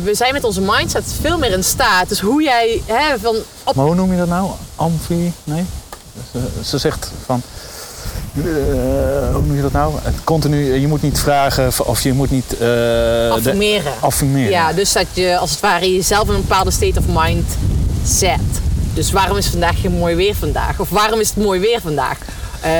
[0.02, 2.08] We zijn met onze mindset veel meer in staat.
[2.08, 3.74] Dus hoe jij hè, van op.
[3.74, 4.50] Maar hoe noem je dat nou?
[4.76, 5.32] Amfi?
[5.44, 5.64] Nee?
[6.32, 7.42] Ze, ze zegt van...
[8.36, 8.42] eh,
[9.32, 9.94] hoe noem je dat nou?
[10.02, 12.58] Het continu, je moet niet vragen of je moet niet...
[12.58, 13.92] eh, affirmeren.
[14.00, 14.50] affirmeren.
[14.50, 17.46] Ja, dus dat je als het ware jezelf in een bepaalde state of mind
[18.04, 18.40] zet.
[18.94, 20.80] Dus waarom is vandaag geen mooi weer vandaag?
[20.80, 22.18] Of waarom is het mooi weer vandaag?
[22.60, 22.70] Eh,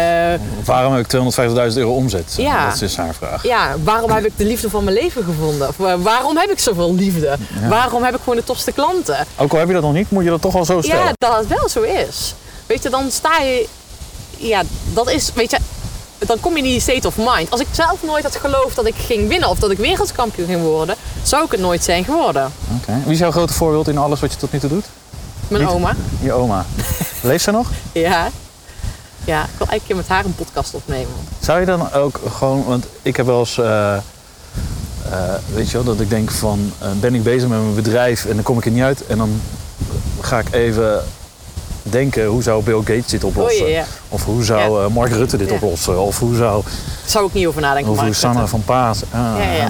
[0.64, 2.34] Waarom heb ik 250.000 euro omzet?
[2.36, 2.64] Ja.
[2.64, 3.42] Dat is dus haar vraag.
[3.42, 5.68] ja, waarom heb ik de liefde van mijn leven gevonden?
[5.68, 7.36] Of wa- waarom heb ik zoveel liefde?
[7.68, 9.26] Waarom heb ik gewoon de tofste klanten?
[9.36, 11.04] Ook al heb je dat nog niet, moet je dat toch wel zo stellen.
[11.04, 12.34] Ja, dat het wel zo is.
[12.66, 13.68] Weet je, dan sta je.
[14.36, 14.62] Ja,
[14.94, 15.30] dat is.
[15.34, 15.58] Weet je,
[16.18, 17.50] dan kom je in die state of mind.
[17.50, 20.60] Als ik zelf nooit had geloofd dat ik ging winnen of dat ik wereldkampioen ging
[20.62, 22.52] worden, zou ik het nooit zijn geworden.
[22.80, 23.00] Oké.
[23.04, 24.84] Wie is jouw grote voorbeeld in alles wat je tot nu toe doet?
[25.48, 25.94] Mijn Niet- oma.
[26.20, 26.64] Je oma.
[27.22, 27.68] Leeft ze nog?
[27.92, 28.28] Ja.
[29.28, 31.14] Ja, ik wil eigenlijk een keer met haar een podcast opnemen.
[31.38, 34.00] Zou je dan ook gewoon, want ik heb wel eens, eh, eh,
[35.54, 38.34] weet je wel, dat ik denk van, eh, ben ik bezig met mijn bedrijf en
[38.34, 39.40] dan kom ik er niet uit en dan
[40.20, 41.02] ga ik even
[41.82, 43.64] denken, hoe zou Bill Gates dit oplossen?
[43.64, 43.84] Oh, ja, ja.
[44.08, 44.88] Of hoe zou Ja.
[44.88, 46.00] Mark Rutte dit oplossen?
[46.00, 46.62] Of hoe zou,
[47.06, 47.92] zou ik niet over nadenken.
[47.92, 49.00] of hoe Sanne van Paas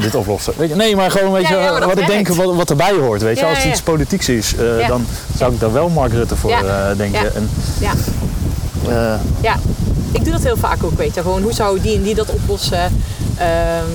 [0.00, 0.52] dit oplossen?
[0.56, 3.22] Weet je, nee, maar gewoon weet je, wat ik denk, wat, wat erbij hoort.
[3.22, 4.54] Weet je, als het iets politieks is,
[4.88, 5.06] dan
[5.36, 6.50] zou ik daar wel Mark Rutte voor
[6.96, 7.22] denken.
[7.22, 7.30] Ja.
[7.34, 7.50] En,
[9.40, 9.58] Ja,
[10.12, 11.20] ik doe dat heel vaak ook, weet je.
[11.20, 13.02] Gewoon, hoe zou die en die dat oplossen?
[13.36, 13.90] Ehm,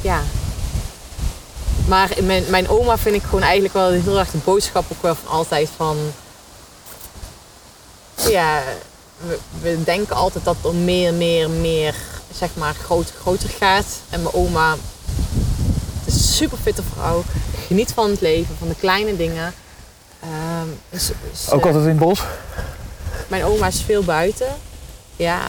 [0.00, 0.20] ja.
[1.86, 5.14] Maar mijn, mijn oma vind ik gewoon eigenlijk wel heel erg de boodschap ook wel
[5.14, 5.96] van altijd van...
[8.28, 8.62] Ja,
[9.26, 11.94] we, we denken altijd dat er meer, meer, meer,
[12.38, 13.86] zeg maar, groter, groter gaat.
[14.10, 14.76] En mijn oma
[16.04, 17.22] is een super fitte vrouw.
[17.66, 19.54] Geniet van het leven, van de kleine dingen.
[20.24, 20.68] Ehm,
[21.54, 22.20] ook altijd in het bos?
[23.28, 24.46] mijn oma is veel buiten.
[25.16, 25.40] Ja,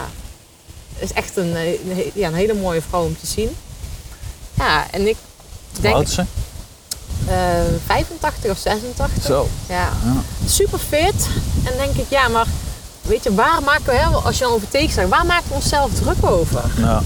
[0.98, 3.56] is echt een, eh, een ja, een hele mooie vrouw om te zien.
[4.54, 5.16] Ja, en ik
[5.74, 6.24] Hoe denk oud is ze?
[7.28, 7.36] eh,
[7.86, 9.24] 85 of 86.
[9.24, 9.48] Zo.
[9.70, 10.14] Ja, Ja.
[10.48, 11.28] super fit.
[11.64, 12.48] En denk ik, ja, maar
[13.02, 15.92] weet je, waar maken we, hè, als je dan over tegenstelling, waar maken we onszelf
[15.94, 16.62] druk over?
[16.78, 17.04] Nou,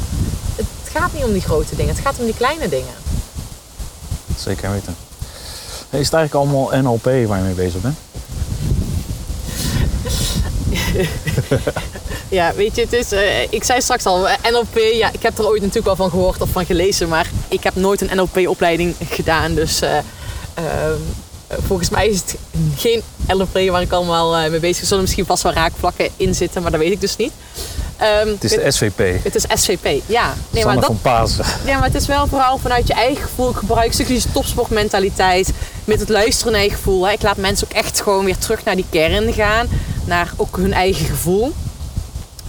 [0.55, 0.65] Het
[0.97, 2.93] gaat niet om die grote dingen, het gaat om die kleine dingen.
[4.37, 4.95] zeker weten.
[5.89, 7.97] Is het eigenlijk allemaal NLP waar je mee bezig bent?
[12.29, 15.47] Ja, weet je, het is, eh, ik zei straks al, NLP, ja, ik heb er
[15.47, 19.53] ooit natuurlijk wel van gehoord of van gelezen, maar ik heb nooit een NLP-opleiding gedaan.
[19.53, 19.97] Dus eh,
[20.53, 20.97] ehm,
[21.49, 22.35] eh, volgens mij is het
[22.75, 24.81] geen NLP waar ik allemaal eh, mee bezig ben.
[24.81, 27.31] Er zullen misschien vast wel raakvlakken in zitten, maar dat weet ik dus niet.
[27.99, 29.23] Ehm, Het is de SVP.
[29.23, 30.33] het is SVP, ja.
[30.49, 31.45] Nee, maar dat, van Pasen.
[31.65, 33.49] ja, maar het is wel vooral vanuit je eigen gevoel.
[33.49, 35.51] Ik gebruik een stukje die topsportmentaliteit.
[35.85, 37.07] Met het luisteren naar je gevoel.
[37.07, 37.11] Hè.
[37.11, 39.67] Ik laat mensen ook echt gewoon weer terug naar die kern gaan.
[40.05, 41.53] Naar ook hun eigen gevoel.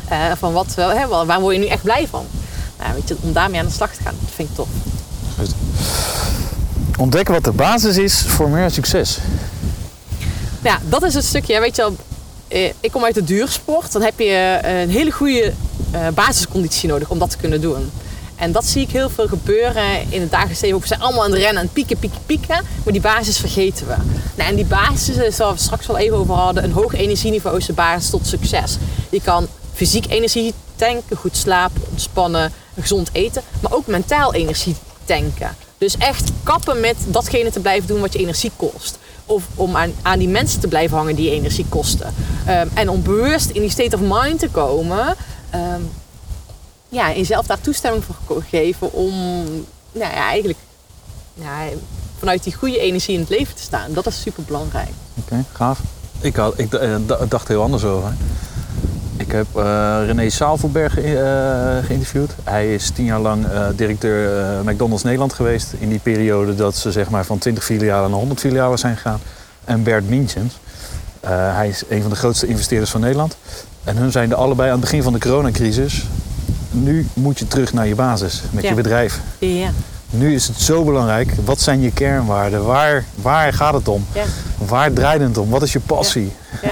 [0.08, 2.26] Eh, van wat, wel, hè, waar word je nu echt blij van?
[2.78, 4.68] Nou, weet je, om daarmee aan de slag te gaan, dat vind ik tof.
[6.98, 9.18] Ontdekken wat de basis is voor meer succes.
[10.62, 11.60] Ja, dat is het stukje.
[11.60, 11.96] Weet je wel,
[12.80, 13.92] ik kom uit de duursport.
[13.92, 15.52] Dan heb je eh, een hele goede
[15.90, 17.90] eh, basisconditie nodig om dat te kunnen doen.
[18.36, 20.80] En dat zie ik heel veel gebeuren in het dagelijks leven.
[20.80, 22.64] We zijn allemaal aan het rennen en pieken, pieken, pieken.
[22.84, 23.94] Maar die basis vergeten we.
[24.34, 26.64] Nou, en die basis is waar we straks wel even over hadden.
[26.64, 28.76] Een hoog energieniveau is de basis tot succes.
[29.10, 33.42] Je kan fysiek energie tanken, goed slapen, ontspannen, gezond eten.
[33.60, 35.56] Maar ook mentaal energie tanken.
[35.78, 38.98] Dus echt kappen met datgene te blijven doen wat je energie kost.
[39.30, 42.14] Of om aan, aan die mensen te blijven hangen die energie kosten.
[42.46, 45.16] Ehm, en om bewust in die state of mind te komen.
[45.50, 45.80] ehm,
[46.88, 49.14] ja, jezelf daar toestemming voor geven om
[49.92, 50.58] nou ja, eigenlijk
[51.34, 51.58] ja,
[52.18, 53.92] vanuit die goede energie in het leven te staan.
[53.92, 54.90] Dat is super belangrijk.
[55.14, 55.78] Oké, gaaf.
[56.20, 56.96] Ik, had, ik eh,
[57.28, 58.12] dacht heel anders over.
[59.30, 61.04] Ik heb eh, René Saalvelberg eh,
[61.86, 62.30] geïnterviewd.
[62.44, 65.72] Hij is tien jaar lang eh, directeur McDonald's Nederland geweest.
[65.78, 69.20] In die periode dat ze zeg maar, van 20 filialen naar 100 filialen zijn gegaan.
[69.64, 70.58] En Bert Mientjens.
[71.20, 73.36] Eh, hij is een van de grootste investeerders van Nederland.
[73.84, 76.06] En hun zijn er allebei aan het begin van de coronacrisis.
[76.70, 78.68] Nu moet je terug naar je basis met Ja.
[78.68, 79.20] je bedrijf.
[79.38, 79.70] Ja,
[80.10, 81.32] Nu is het zo belangrijk.
[81.44, 82.64] Wat zijn je kernwaarden?
[82.64, 84.06] Waar, waar gaat het om?
[84.12, 84.24] ja,
[84.58, 85.50] Waar draait het om?
[85.50, 86.32] Wat is je passie?
[86.62, 86.70] ja.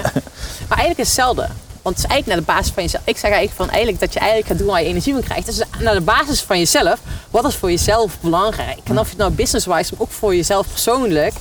[0.67, 1.47] Maar eigenlijk is het hetzelfde.
[1.89, 3.03] Want het is eigenlijk naar de basis van jezelf.
[3.05, 5.45] Ik zeg eigenlijk van eigenlijk dat je eigenlijk gaat doen waar je energie van krijgt.
[5.45, 6.99] Dus naar de basis van jezelf.
[7.29, 8.79] Wat is voor jezelf belangrijk?
[8.83, 11.33] En of je het nou business-wise, maar ook voor jezelf persoonlijk.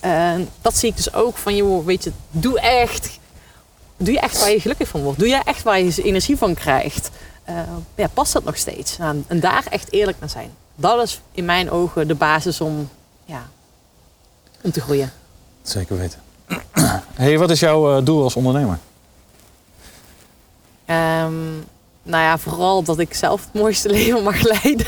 [0.00, 3.18] eh, dat zie ik dus ook van, joh, weet je, doe echt.
[3.96, 5.18] Doe je echt waar je gelukkig van wordt?
[5.18, 7.10] Doe je echt waar je energie van krijgt?
[7.44, 7.54] Eh,
[7.94, 8.98] ja, past dat nog steeds?
[8.98, 10.50] Nou, en daar echt eerlijk naar zijn.
[10.74, 12.88] Dat is in mijn ogen de basis om,
[13.24, 13.48] ja,
[14.60, 15.12] om te groeien.
[15.62, 16.20] Zeker weten.
[17.14, 18.78] hey, wat is jouw eh, doel als ondernemer?
[20.92, 21.50] Ehm,
[22.02, 24.86] nou ja, vooral dat ik zelf het mooiste leven mag leiden.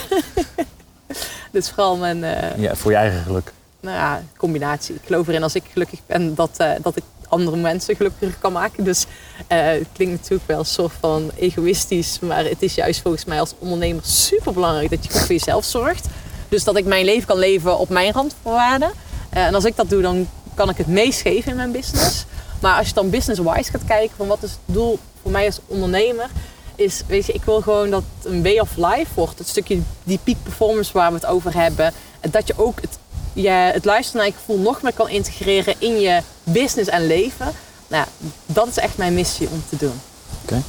[1.53, 3.53] dus vooral mijn eh, Ja, voor je eigen geluk.
[3.81, 4.95] nou ja, combinatie.
[4.95, 8.53] Ik geloof erin als ik gelukkig ben dat, eh, dat ik andere mensen gelukkiger kan
[8.53, 8.85] maken.
[8.85, 9.07] Dus
[9.47, 12.19] eh, het klinkt natuurlijk wel een soort van egoïstisch.
[12.19, 15.65] Maar het is juist volgens mij als ondernemer super belangrijk dat je goed voor jezelf
[15.65, 16.07] zorgt.
[16.49, 18.91] Dus dat ik mijn leven kan leven op mijn randvoorwaarden.
[19.31, 22.25] En als ik dat doe, dan kan ik het meest geven in mijn business.
[22.61, 25.59] Maar als je dan business-wise gaat kijken van wat is het doel voor mij als
[25.67, 26.27] ondernemer,
[26.75, 29.39] is, weet je, ik wil gewoon dat een way of life wordt.
[29.39, 31.93] Het stukje die peak performance waar we het over hebben.
[32.21, 32.99] En dat je ook het,
[33.33, 37.53] je, het luisteren naar je gevoel nog meer kan integreren in je business en leven.
[37.89, 38.07] Nou,
[38.47, 40.01] dat is echt mijn missie om te doen.
[40.43, 40.63] Oké.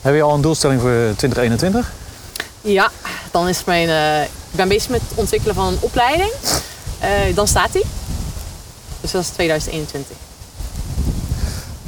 [0.00, 1.92] Heb je al een doelstelling voor 2021?
[2.60, 2.90] Ja,
[3.30, 3.88] dan is mijn.
[3.88, 6.30] eh, ik ben bezig met het ontwikkelen van een opleiding.
[6.98, 7.84] Eh, dan staat die.
[9.00, 10.16] Dus dat is 2021.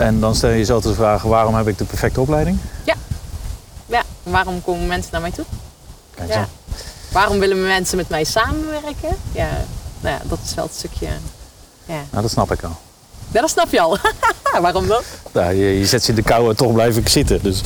[0.01, 2.59] En dan stel je jezelf de vraag, waarom heb ik de perfecte opleiding?
[2.85, 5.45] Ja, waarom komen mensen naar mij toe?
[6.15, 6.35] Kijk Ja.
[6.35, 6.75] zo.
[7.13, 9.17] Waarom willen mensen met mij samenwerken?
[9.33, 9.49] Ja,
[10.01, 11.07] nou ja, dat is wel het stukje.
[11.85, 12.77] Ja, Nou, dat snap ik al.
[13.31, 13.99] Ja, dat snap je al.
[14.61, 15.03] waarom dan?
[15.33, 17.43] Nou, je, je zet ze in de kou en toch blijf ik zitten.
[17.43, 17.63] Dus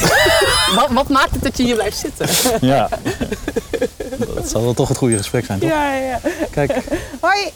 [0.76, 2.28] wat, wat maakt het dat je hier blijft zitten?
[2.60, 2.88] ja.
[4.34, 5.68] Dat zal wel toch het goede gesprek zijn, toch?
[5.68, 6.20] ja, ja.
[6.50, 6.72] Kijk.
[7.20, 7.50] Hoi.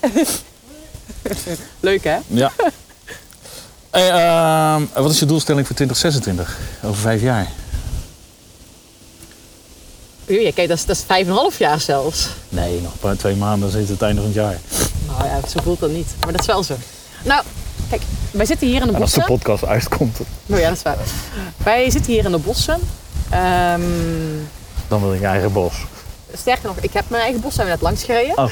[1.81, 2.17] Leuk hè?
[2.27, 2.53] Ja.
[3.93, 6.59] Hey, ehm, wat is je doelstelling voor 2026?
[6.83, 7.47] Over vijf jaar?
[10.27, 12.29] Ja, kijk, dat is, dat is vijf en een half jaar zelfs.
[12.49, 14.59] Nee, nog een paar, twee maanden, dan zit het einde van het jaar.
[15.07, 16.07] Nou ja, zo voelt dat niet.
[16.21, 16.75] Maar dat is wel zo.
[17.25, 17.43] Nou,
[17.91, 19.37] kijk, wij zitten hier in de En als de bossen.
[19.39, 20.97] podcast uitkomt, Oh ja, dat is waar.
[21.57, 22.81] Wij zitten hier in de bossen.
[23.31, 23.81] Ehm,
[24.89, 25.75] dan wil ik je eigen bos.
[26.37, 28.39] Sterker nog, ik heb mijn eigen bos, zijn we net langs gereden.
[28.39, 28.51] Oh.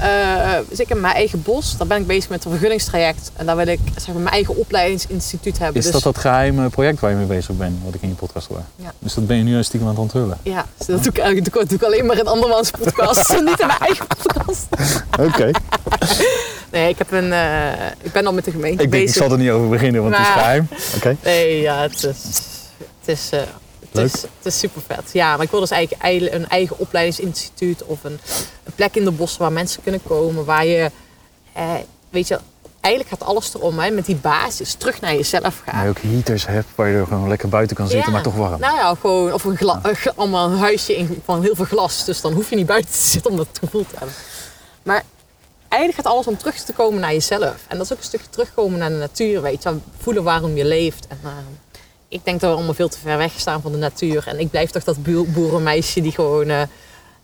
[0.00, 1.76] Eh, dus ik heb mijn eigen bos.
[1.76, 3.30] Daar ben ik bezig met een vergunningstraject.
[3.36, 5.76] En daar wil ik zeg maar, mijn eigen opleidingsinstituut hebben.
[5.76, 8.14] Is dus, dat dat geheime project waar je mee bezig bent, wat ik in je
[8.14, 8.62] podcast hoor?
[8.76, 8.92] Ja.
[8.98, 10.38] Dus dat ben je nu een stiekem aan het onthullen?
[10.42, 13.28] Ja, dus dat doe ik, eigenlijk- doe ik- doe ik alleen maar in andermans podcast.
[13.44, 14.66] niet in mijn eigen podcast.
[15.28, 15.50] Oké.
[16.70, 17.70] Nee, ik, heb een, eh,
[18.02, 19.22] ik ben al met de gemeente Ik denk, ik bezig.
[19.22, 20.68] zal er niet over beginnen, want het is geheim.
[20.96, 21.16] Oké.
[21.22, 22.04] Nee, ja, het is,
[23.00, 23.30] het is,
[23.92, 25.10] het is, het is super vet.
[25.12, 28.20] Ja, maar ik wil dus eigenlijk eigen- een eigen opleidingsinstituut of een,
[28.64, 30.44] een plek in de bossen waar mensen kunnen komen.
[30.44, 30.90] Waar je,
[31.52, 31.72] eh,
[32.10, 32.38] weet je,
[32.80, 35.74] eigenlijk gaat alles erom, hè, met die basis, terug naar jezelf gaan.
[35.74, 38.12] Maar je ook heaters hebt waar je er gewoon lekker buiten kan zitten, Ja.
[38.14, 38.60] maar toch warm.
[38.60, 39.80] Nou ja, gewoon, of een, gla-
[40.16, 42.04] allemaal een huisje in, van heel veel glas.
[42.04, 44.14] Dus dan hoef je niet buiten te zitten om dat gevoel te hebben.
[44.82, 45.02] Maar
[45.68, 47.54] eigenlijk gaat alles om terug te komen naar jezelf.
[47.68, 49.76] En dat is ook een stukje terugkomen naar de natuur, weet je.
[50.00, 51.06] Voelen waarom je leeft.
[51.06, 51.30] En, eh,
[52.10, 54.24] ik denk dat we allemaal veel te ver weg staan van de natuur.
[54.26, 55.02] En ik blijf toch dat
[55.32, 56.62] boerenmeisje die gewoon eh,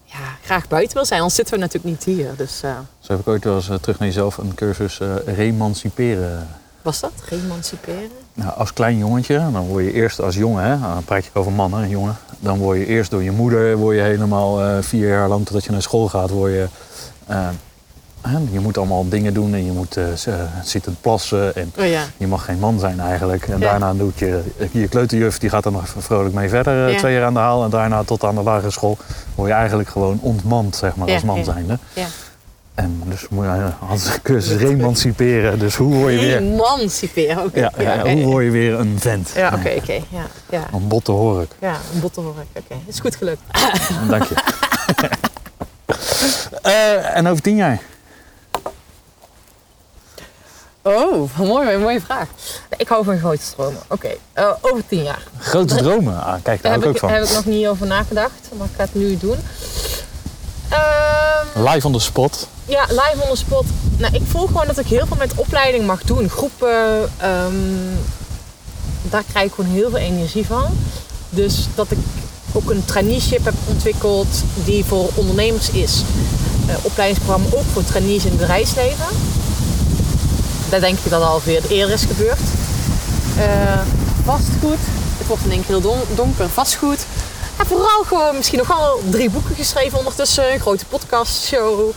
[0.05, 1.20] ja, graag buiten wil zijn.
[1.20, 2.37] Anders zitten we natuurlijk niet hier.
[2.37, 2.70] Dus eh,
[3.01, 6.49] Zo heb ik ooit wel eens eh, terug naar jezelf een cursus remanciperen
[6.82, 7.12] Was dat?
[7.28, 8.11] Reemanciperen?
[8.34, 11.53] Nou, als klein jongetje, dan word je eerst als jongen, hè, dan praat je over
[11.53, 12.16] mannen en jongen.
[12.39, 15.70] Dan word je eerst door je moeder, word je helemaal vier jaar lang totdat je
[15.70, 16.68] naar school gaat, word je...
[18.51, 20.05] je moet allemaal dingen doen en je moet eh,
[20.62, 22.03] zitten plassen en Oh ja.
[22.16, 23.49] je mag geen man zijn eigenlijk.
[23.49, 23.64] En Ja.
[23.70, 26.99] daarna doet je, je kleuterjuf, die gaat er nog vrolijk mee verder, eh, Ja.
[26.99, 27.64] twee jaar aan de haal.
[27.64, 28.97] En daarna tot aan de lagere school
[29.35, 31.79] word je eigenlijk gewoon ontmand, zeg maar, als man zijnde.
[31.93, 32.07] Ja.
[32.74, 35.59] En dus moet je als cursus remanciperen.
[35.59, 36.37] Dus hoe word je weer...
[36.37, 37.61] Emanciperen, oké.
[37.61, 39.31] Ja, ja, hoe word je weer een vent?
[39.35, 39.93] Ja, oké, oké.
[39.93, 40.62] Ja, ja.
[40.72, 41.53] Een botte hork.
[41.61, 42.47] ja, een bottenhork.
[42.57, 43.41] Oké, is goed gelukt.
[44.09, 44.35] Dank je.
[47.14, 47.81] En over tien jaar?
[50.87, 52.26] Oh, mooi, een mooie vraag.
[52.76, 53.80] Ik hou van grote stromen.
[53.89, 55.22] Oké, eh, over tien jaar.
[55.39, 56.24] Grote dromen.
[56.24, 57.11] Ah, kijk, daar Daar hou ik heb ook ik, van.
[57.11, 59.37] heb ik nog niet over nagedacht, maar ik ga het nu doen.
[60.68, 62.49] Ehm, Live on the spot.
[62.64, 63.64] ja, live on the spot.
[63.97, 66.28] Nou, ik voel gewoon dat ik heel veel met opleiding mag doen.
[66.28, 67.55] Groepen, ehm,
[69.03, 70.66] daar krijg ik gewoon heel veel energie van.
[71.30, 71.99] Dus dat ik
[72.53, 74.26] ook een traineeship heb ontwikkeld
[74.64, 76.03] die voor ondernemers is.
[76.68, 79.07] Eh, opleidingsprogramma ook voor trainees in het bedrijfsleven.
[80.69, 82.39] Daar denk ik dat al veel eerder is gebeurd.
[83.39, 83.81] Eh,
[84.25, 84.79] vastgoed.
[85.19, 86.49] Het wordt in één keer heel don- donker.
[86.49, 86.99] Vastgoed.
[87.57, 90.53] En vooral gewoon misschien nog wel drie boeken geschreven ondertussen.
[90.53, 91.91] Een grote podcastshow.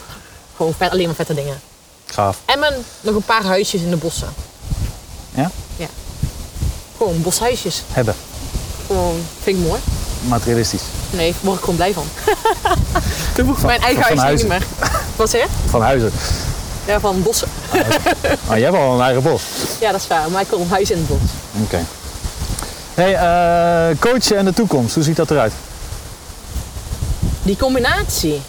[0.57, 1.59] Gewoon vet- alleen maar vette dingen.
[2.05, 2.37] Gaaf.
[2.45, 4.33] En mijn, nog een paar huisjes in de bossen.
[5.35, 5.51] Ja?
[5.77, 5.87] Ja.
[6.97, 7.81] Gewoon boshuisjes.
[7.91, 8.15] Hebben.
[8.87, 9.79] Gewoon, vind ik mooi.
[10.21, 10.81] Materialistisch.
[11.09, 12.03] Nee, daar word ik gewoon blij van.
[13.65, 14.63] Mijn eigen van huis niet meer.
[15.15, 15.47] Wat zeg je?
[15.69, 16.11] Van huizen.
[16.85, 17.47] Ja, van bossen.
[18.47, 19.41] Ah, jij hebt al een eigen bos.
[19.79, 20.31] Ja, dat is waar.
[20.31, 21.17] Maar ik een huis in het bos.
[21.63, 21.79] Oké.
[22.93, 24.95] Hey, eh, coachen en de toekomst.
[24.95, 25.53] Hoe ziet dat eruit?
[27.43, 28.41] Die combinatie.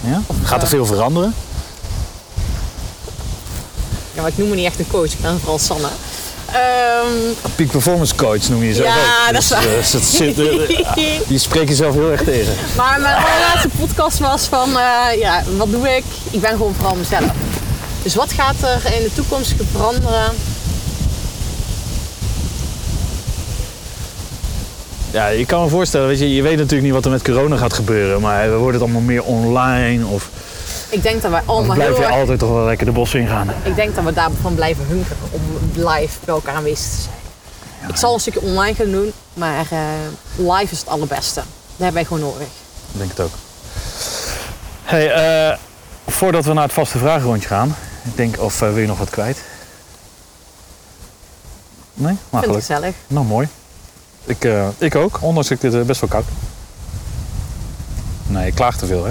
[0.00, 0.20] Ja?
[0.44, 1.34] Gaat er eh, veel veranderen?
[4.14, 5.12] Ja, maar ik noem me niet echt een coach.
[5.12, 5.88] Ik ben vooral Sanne.
[6.46, 10.00] Ehm, Peak performance coach noem je jezelf Ja, dat is Dus, waar.
[10.02, 12.54] zit, eh, die spreekt jezelf heel erg tegen.
[12.76, 14.70] maar mijn allerlaatste podcast was van,
[15.18, 16.04] ja, wat doe ik?
[16.30, 17.24] Ik ben gewoon vooral mezelf.
[18.04, 20.32] Dus wat gaat er in de toekomst veranderen?
[25.10, 27.56] Ja, je kan me voorstellen, weet je, je weet natuurlijk niet wat er met corona
[27.56, 28.20] gaat gebeuren.
[28.20, 30.06] Maar wordt het allemaal meer online?
[30.06, 30.28] Of,
[30.88, 33.14] Ik denk dat wij allemaal blijf heel je erg- altijd toch wel lekker de bos
[33.14, 33.50] ingaan?
[33.62, 35.42] Ik denk dat we daarvan blijven hunkeren om
[35.74, 37.90] live bij elkaar aanwezig te zijn.
[37.90, 39.78] ik zal een stukje online gaan doen, maar eh,
[40.36, 41.34] live is het allerbeste.
[41.34, 41.44] Dat
[41.76, 42.46] hebben wij gewoon nodig.
[42.92, 43.32] Ik denk het ook.
[44.84, 45.56] Hey, eh,
[46.06, 47.76] voordat we naar het vaste vragenrondje gaan.
[48.04, 49.42] Ik denk, of eh, wil je nog wat kwijt?
[51.94, 52.12] Nee?
[52.30, 52.66] Maar vind gelukkig.
[52.66, 52.94] gezellig.
[53.06, 53.48] Nou, mooi.
[54.24, 56.24] Ik, eh, ik ook, ondanks dat ik dit eh, best wel koud.
[58.26, 59.10] Nee, ik klaag te veel, hè?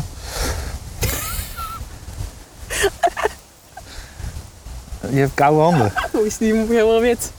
[5.16, 5.94] Je hebt koude handen.
[6.12, 7.32] Hoe is die helemaal wit?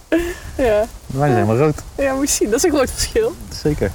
[0.57, 0.87] Ja.
[1.07, 1.83] Wij zijn helemaal rood.
[1.95, 2.51] ja, moet je zien.
[2.51, 3.35] Dat is een groot verschil.
[3.63, 3.91] Zeker.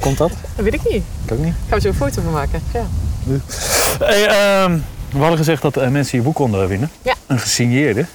[0.00, 0.30] Komt dat?
[0.56, 1.04] Dat weet ik niet.
[1.24, 1.54] Ik ook niet.
[1.68, 2.62] Gaan we zo een foto van maken.
[2.72, 2.86] Ja.
[3.98, 4.78] Hey, ehm,
[5.12, 6.90] we hadden gezegd dat eh, mensen je boek konden winnen.
[7.02, 7.14] Ja.
[7.26, 8.06] Een gesigneerde.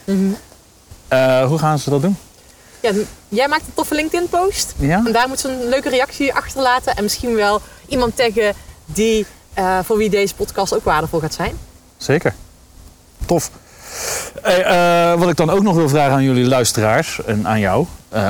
[1.07, 2.17] Eh, hoe gaan ze dat doen?
[2.81, 2.91] ja,
[3.29, 4.73] jij maakt een toffe LinkedIn-post.
[4.77, 5.01] Ja?
[5.05, 6.95] En daar moet ze een leuke reactie achterlaten.
[6.95, 8.53] En misschien wel iemand taggen
[8.85, 11.57] die, eh, voor wie deze podcast ook waardevol gaat zijn.
[11.97, 12.33] Zeker.
[13.25, 13.51] Tof.
[14.41, 17.85] Hey, wat ik dan ook nog wil vragen aan jullie luisteraars en aan jou,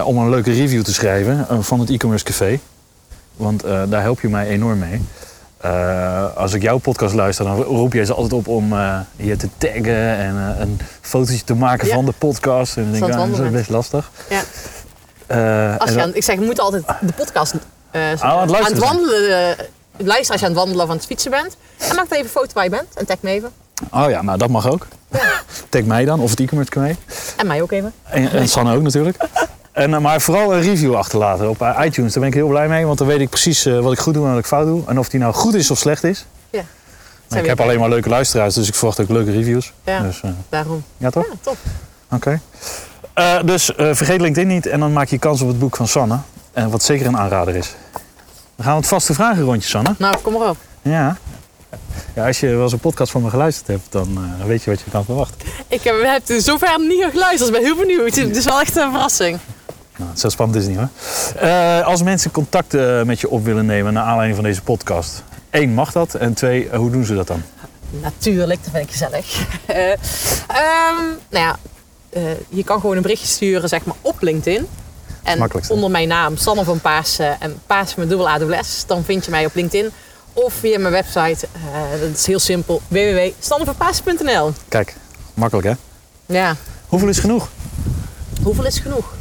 [0.06, 2.60] om een leuke review te schrijven van het e-commerce café.
[3.36, 5.02] Want daar help je mij enorm mee.
[5.62, 9.36] Eh, als ik jouw podcast luister, dan roep je ze altijd op om eh, je
[9.36, 11.94] te taggen en eh, een fotootje te maken Ja.
[11.94, 12.78] van de podcast.
[12.78, 14.12] En dan denk ik, ah, dat is best lastig.
[14.30, 14.40] Ja.
[15.78, 17.54] Als je dan- aan, ik zeg, je moet altijd de podcast
[17.92, 19.56] eh, aan het wandelen.
[19.98, 21.58] luister als je aan het wandelen of aan het fietsen bent.
[21.78, 22.88] En maak dan even een foto waar je bent.
[22.96, 23.52] En tag me even.
[23.92, 24.88] Oh ja, nou dat mag ook.
[25.70, 26.96] Tag mij dan, of het e-commerce café.
[27.38, 27.94] En mij ook even.
[28.04, 29.18] En, en Sanne ook natuurlijk.
[29.72, 32.14] En, eh, maar vooral een review achterlaten op eh, iTunes.
[32.14, 34.14] Daar ben ik heel blij mee, want dan weet ik precies eh, wat ik goed
[34.14, 34.84] doe en wat ik fout doe.
[34.88, 36.26] En of die nou goed is of slecht is.
[36.50, 36.64] Ja.
[37.38, 39.74] ik heb alleen maar leuke luisteraars, dus ik verwacht ook leuke reviews.
[39.84, 40.02] Ja.
[40.02, 40.84] Dus, Daarom.
[40.98, 41.26] ja toch?
[41.26, 41.58] Ja, top.
[42.12, 42.42] Oké.
[43.46, 46.18] Dus vergeet LinkedIn niet en dan maak je kans op het boek van Sanne.
[46.54, 47.76] En wat zeker een aanrader is.
[48.56, 49.96] Dan gaan we het vaste vragenrondje, Sanne.
[49.98, 50.58] Nou, kom maar op.
[50.82, 51.18] Ja.
[52.16, 52.28] ja.
[52.28, 54.92] Als je wel eens een podcast van me geluisterd hebt, dan weet je wat je
[54.92, 55.48] kan verwachten.
[55.68, 57.38] Ik heb, heb er zover niet geluisterd.
[57.38, 58.16] dus ik ben heel benieuwd.
[58.16, 59.40] Het is wel echt een verrassing.
[60.02, 61.50] Nou, zo spannend is het niet hoor.
[61.50, 65.24] Eh, als mensen contact eh, met je op willen nemen naar aanleiding van deze podcast.
[65.50, 66.14] Eén, mag dat?
[66.14, 67.42] En twee, eh, hoe doen ze dat dan?
[67.90, 69.26] Natuurlijk, dat vind ik gezellig.
[70.48, 71.58] Ehm, nou ja,
[72.50, 74.68] je kan gewoon een berichtje sturen zeg maar, op LinkedIn.
[75.24, 78.84] En onder mijn naam, Sanne van Paasen en Paasen met dubbel A dubbel S.
[78.88, 79.92] Dan vind je mij op LinkedIn.
[80.34, 81.48] Of via mijn website.
[82.02, 82.82] dat is heel simpel.
[82.88, 84.96] www.sannevanpaasen.nl Kijk,
[85.34, 85.74] makkelijk hè?
[86.26, 86.56] Ja,
[86.88, 87.50] Hoeveel is genoeg?
[88.44, 89.14] Hoeveel is genoeg?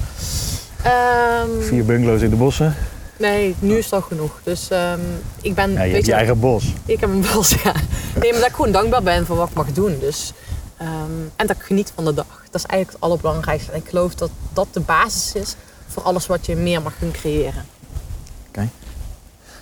[0.85, 2.75] Ehm, Vier bungalows in de bossen.
[3.19, 4.41] nee, nu is al genoeg.
[4.43, 5.01] Dus ehm,
[5.43, 5.73] ik ben...
[5.73, 6.65] Ja, je hebt je eigen bos.
[6.87, 7.73] Ik heb een bos, ja.
[8.21, 9.99] Nee, maar dat ik gewoon dankbaar ben voor wat ik mag doen.
[9.99, 10.33] Dus,
[10.77, 10.91] ehm,
[11.37, 12.43] en dat ik geniet van de dag.
[12.51, 13.73] Dat is eigenlijk het allerbelangrijkste.
[13.73, 15.55] En ik geloof dat dat de basis is
[15.89, 17.65] voor alles wat je meer mag kunnen creëren.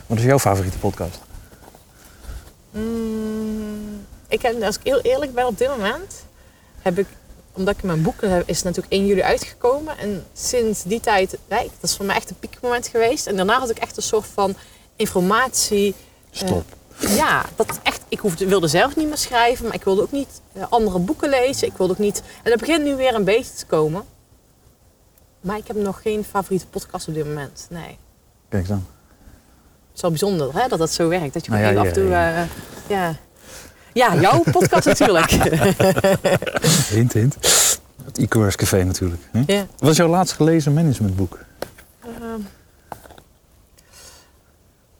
[0.07, 1.21] Wat is jouw favoriete podcast?
[2.71, 6.25] Mm, ik heb, als ik heel eerlijk ben op dit moment,
[6.83, 7.07] heb ik,
[7.59, 9.99] omdat ik mijn boeken heb, is natuurlijk 1 juli uitgekomen.
[9.99, 13.27] En sinds die tijd, nee, dat is voor mij echt een piekmoment geweest.
[13.27, 14.55] En daarna had ik echt een soort van
[14.97, 15.95] informatie.
[16.31, 16.65] Stop.
[16.99, 20.41] Ja, dat echt, ik hoefde, wilde zelf niet meer schrijven, maar ik wilde ook niet
[20.53, 21.69] eh, andere boeken lezen.
[21.69, 22.23] Ik wilde ook niet.
[22.43, 24.03] En dat begint nu weer een beetje te komen.
[25.41, 27.67] Maar ik heb nog geen favoriete podcast op dit moment.
[27.71, 27.99] Nee.
[28.49, 28.87] Kijk dan.
[29.87, 31.33] Het is wel bijzonder hè, dat dat zo werkt.
[31.33, 32.09] Dat je Nou ja, af en toe.
[32.09, 32.49] ja, eh,
[32.87, 33.17] ja.
[33.93, 35.30] Ja, jouw podcast natuurlijk.
[36.91, 37.36] Hint, hint.
[38.05, 39.22] Het e-commerce café natuurlijk.
[39.32, 39.43] Hè?
[39.47, 39.66] ja.
[39.78, 41.39] Wat is jouw laatst gelezen managementboek?
[42.03, 42.41] Ehm,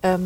[0.01, 0.21] ehm,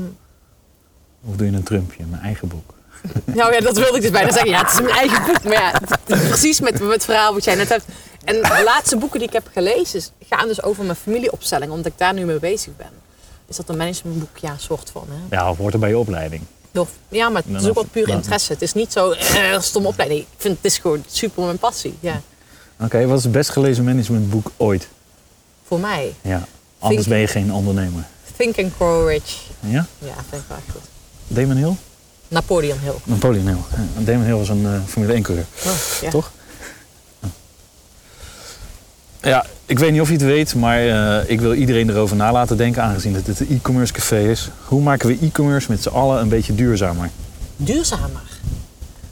[1.25, 2.75] Of doe je een trumpje, mijn eigen boek?
[3.25, 4.51] nou ja, dat wilde ik dus bijna zeggen.
[4.51, 5.43] Ja, het is mijn eigen boek.
[5.45, 7.85] Maar ja, precies met, met het verhaal wat jij net hebt.
[8.25, 11.71] En de laatste boeken die ik heb gelezen gaan dus over mijn familieopstelling.
[11.73, 12.91] Omdat ik daar nu mee bezig ben.
[13.49, 14.39] Is dat een managementboek?
[14.39, 15.07] Ja, een soort van.
[15.09, 15.37] Hè?
[15.37, 16.43] Ja, of hoort er bij je opleiding?
[17.09, 18.53] Ja, maar het is ook wat puur interesse.
[18.53, 20.21] Het is niet zo eh, stom opleiding.
[20.21, 21.95] Ik vind het is gewoon super mijn passie.
[22.01, 22.21] Ja,
[22.81, 24.89] Oké, wat is het best gelezen managementboek ooit?
[25.67, 26.15] voor mij.
[26.21, 26.47] Ja,
[26.79, 28.05] anders Think- ben je geen ondernemer.
[28.37, 29.41] Think and Grow Rich.
[29.61, 29.87] Ja?
[29.99, 30.83] Ja, vind ik wel goed.
[31.27, 31.75] Damon Hill?
[32.29, 32.95] Napoleon Hill.
[33.05, 34.05] Napoleon Hill.
[34.05, 35.47] Damon Hill was een eh, Formule 1 coureur.
[35.67, 36.11] Oh, ja.
[36.11, 36.31] Toch?
[39.23, 42.33] Ja, ik weet niet of je het weet, maar eh, ik wil iedereen erover na
[42.33, 44.49] laten denken, aangezien het een e-commerce café is.
[44.65, 47.11] Hoe maken we e-commerce met z'n allen een beetje duurzamer?
[47.57, 48.21] Duurzamer.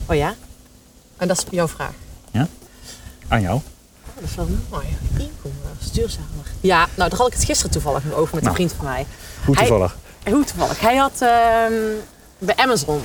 [0.06, 0.34] Oh ja?
[1.16, 1.90] En dat is jouw vraag.
[3.28, 3.54] Aan jou?
[3.54, 3.62] Oh,
[4.14, 4.84] dat is wel mooi.
[5.14, 6.44] E-commerce, duurzamer.
[6.60, 8.54] Ja, nou daar had ik het gisteren toevallig nog over met een Nou.
[8.54, 9.06] vriend van mij.
[9.44, 9.96] Hoe Hij- toevallig.
[10.24, 10.80] Hoe toevallig.
[10.80, 11.72] Hij had ehm,
[12.38, 13.02] bij Amazon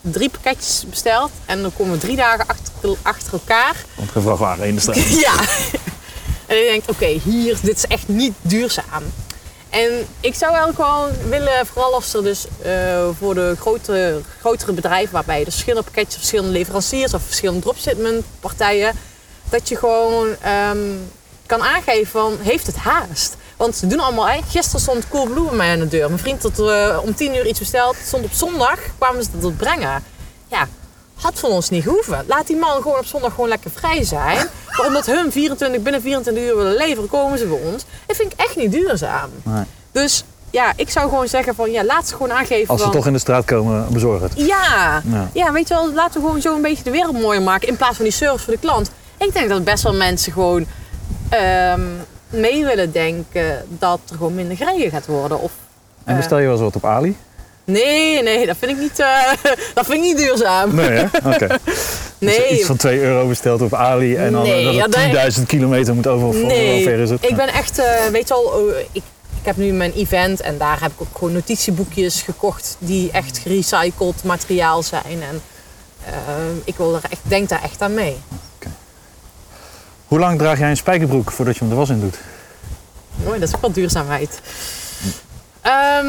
[0.00, 1.30] drie pakketjes besteld.
[1.46, 3.74] En dan komen drie dagen achter, achter elkaar.
[3.96, 4.96] Want geen vrachtwagen in de straat.
[5.26, 5.34] Ja.
[6.46, 9.02] En je denkt, oké, hier, dit is echt niet duurzaam.
[9.70, 14.72] En ik zou eigenlijk wel willen, vooral als er dus eh, voor de grote, grotere
[14.72, 18.92] bedrijven, waarbij je dus verschillende pakketjes, verschillende leveranciers of verschillende dropshipment partijen,
[19.50, 20.78] dat je gewoon ehm,
[21.46, 23.36] kan aangeven van, heeft het haast?
[23.56, 26.06] Want ze doen allemaal, hè, gisteren stond Coolblue bij mij aan de deur.
[26.08, 29.56] Mijn vriend had eh, om tien uur iets besteld, stond op zondag, kwamen ze dat
[29.56, 30.04] brengen.
[30.48, 30.68] Ja,
[31.14, 32.24] had van ons niet gehoeven.
[32.26, 34.36] Laat die man gewoon op zondag gewoon lekker vrij zijn.
[34.76, 37.84] Maar omdat hun 24, binnen 24 uur willen leveren, komen ze bij ons.
[38.06, 39.30] Dat vind ik echt niet duurzaam.
[39.42, 39.64] Nee.
[39.92, 43.06] Dus ja, ik zou gewoon zeggen van ja, laat ze gewoon aangeven Als ze toch
[43.06, 44.32] in de straat komen, bezorg het.
[44.34, 45.02] Ja.
[45.04, 45.28] Ja.
[45.32, 47.76] ja, weet je wel, laten we gewoon zo een beetje de wereld mooier maken in
[47.76, 48.90] plaats van die service voor de klant.
[49.18, 50.66] Ik denk dat best wel mensen gewoon
[51.28, 51.80] ehm,
[52.28, 55.40] mee willen denken dat er gewoon minder gereden gaat worden.
[55.40, 55.52] Of,
[56.04, 57.16] En bestel je wel eens wat op Ali?
[57.64, 59.32] Nee, nee, dat vind ik niet, eh,
[59.74, 60.74] dat vind ik niet duurzaam.
[60.74, 61.04] Nee?
[61.32, 61.46] Oké.
[61.46, 65.12] Dus Nee, iets van 2 euro besteld op Ali en dan Nee, dat ja, het
[65.12, 65.32] nee.
[65.40, 66.44] 10.000 kilometer moet over.
[66.44, 67.24] Nee, ver is het?
[67.24, 69.02] ik ben echt, eh, weet je al, oh, ik,
[69.40, 73.38] ik heb nu mijn event en daar heb ik ook gewoon notitieboekjes gekocht die echt
[73.38, 75.22] gerecycled materiaal zijn.
[75.30, 75.42] En
[76.06, 76.12] eh,
[76.64, 78.16] ik wil er echt, denk daar echt aan mee.
[80.06, 82.18] Hoe lang draag jij een spijkerbroek voordat je hem de was in doet?
[83.24, 84.40] Mooi, dat is ook wel duurzaamheid.
[85.60, 86.06] Ehm,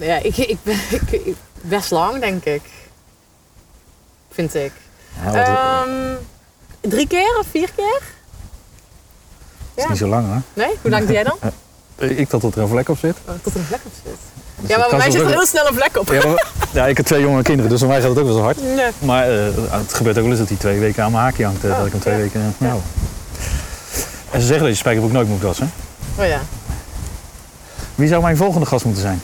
[0.00, 0.78] ja, ik, ik, ben-
[1.10, 2.62] ik, best lang, denk ik.
[4.30, 4.72] Vind ik.
[5.32, 6.14] Ja, Ehm,
[6.80, 8.00] drie keer of vier keer?
[9.74, 9.88] dat is ja.
[9.88, 10.40] niet zo lang hoor.
[10.54, 10.76] Nee?
[10.82, 11.38] Hoe lang doe jij dan?
[12.18, 13.16] Ik dat tot er een vlek op zit.
[13.28, 14.12] Oh, tot er een vlek op zit.
[14.56, 16.08] Dus Ja, maar bij mij zit er heel snel een vlek op.
[16.12, 18.34] Ja, maar- ja, ik heb twee jonge kinderen, dus voor mij gaat het ook wel
[18.36, 18.62] zo hard.
[18.62, 18.90] Nee.
[18.98, 21.64] Maar eh, het gebeurt ook wel eens dat hij twee weken aan mijn haakje hangt.
[21.64, 22.20] eh, Oh, dat ik hem twee ja.
[22.20, 22.40] weken...
[22.40, 22.80] eh, nou.
[24.30, 25.72] En ze zeggen dat je spijkerbroek nooit moet wassen.
[26.18, 26.40] Oh ja.
[27.94, 29.22] Wie zou mijn volgende gast moeten zijn?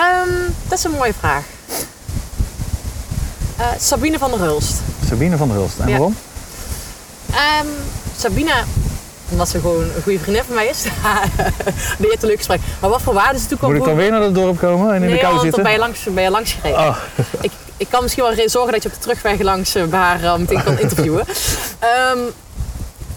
[0.00, 0.34] Ehm,
[0.68, 1.42] dat is een mooie vraag.
[3.56, 4.72] Eh, Sabine van der Hulst.
[5.08, 5.78] Sabine van der Hulst.
[5.78, 5.92] En Ja.
[5.92, 6.16] waarom?
[7.30, 7.66] Ehm,
[8.18, 8.52] Sabine,
[9.28, 10.82] omdat ze gewoon een goede vriendin van mij is.
[11.98, 12.60] Die heeft een leuk gesprek.
[12.80, 14.94] Maar wat voor waarde is het Moet ik dan weer naar het dorp komen en
[14.94, 15.62] in Nee, de kou zitten?
[15.62, 16.78] ben je langs, ben je langs gereden.
[16.88, 16.96] Oh,
[17.40, 20.24] Ik, ik kan misschien wel zorgen dat je op de terugweg langs eh, bij haar
[20.24, 21.24] eh, meteen kan interviewen.
[21.78, 22.18] Ehm,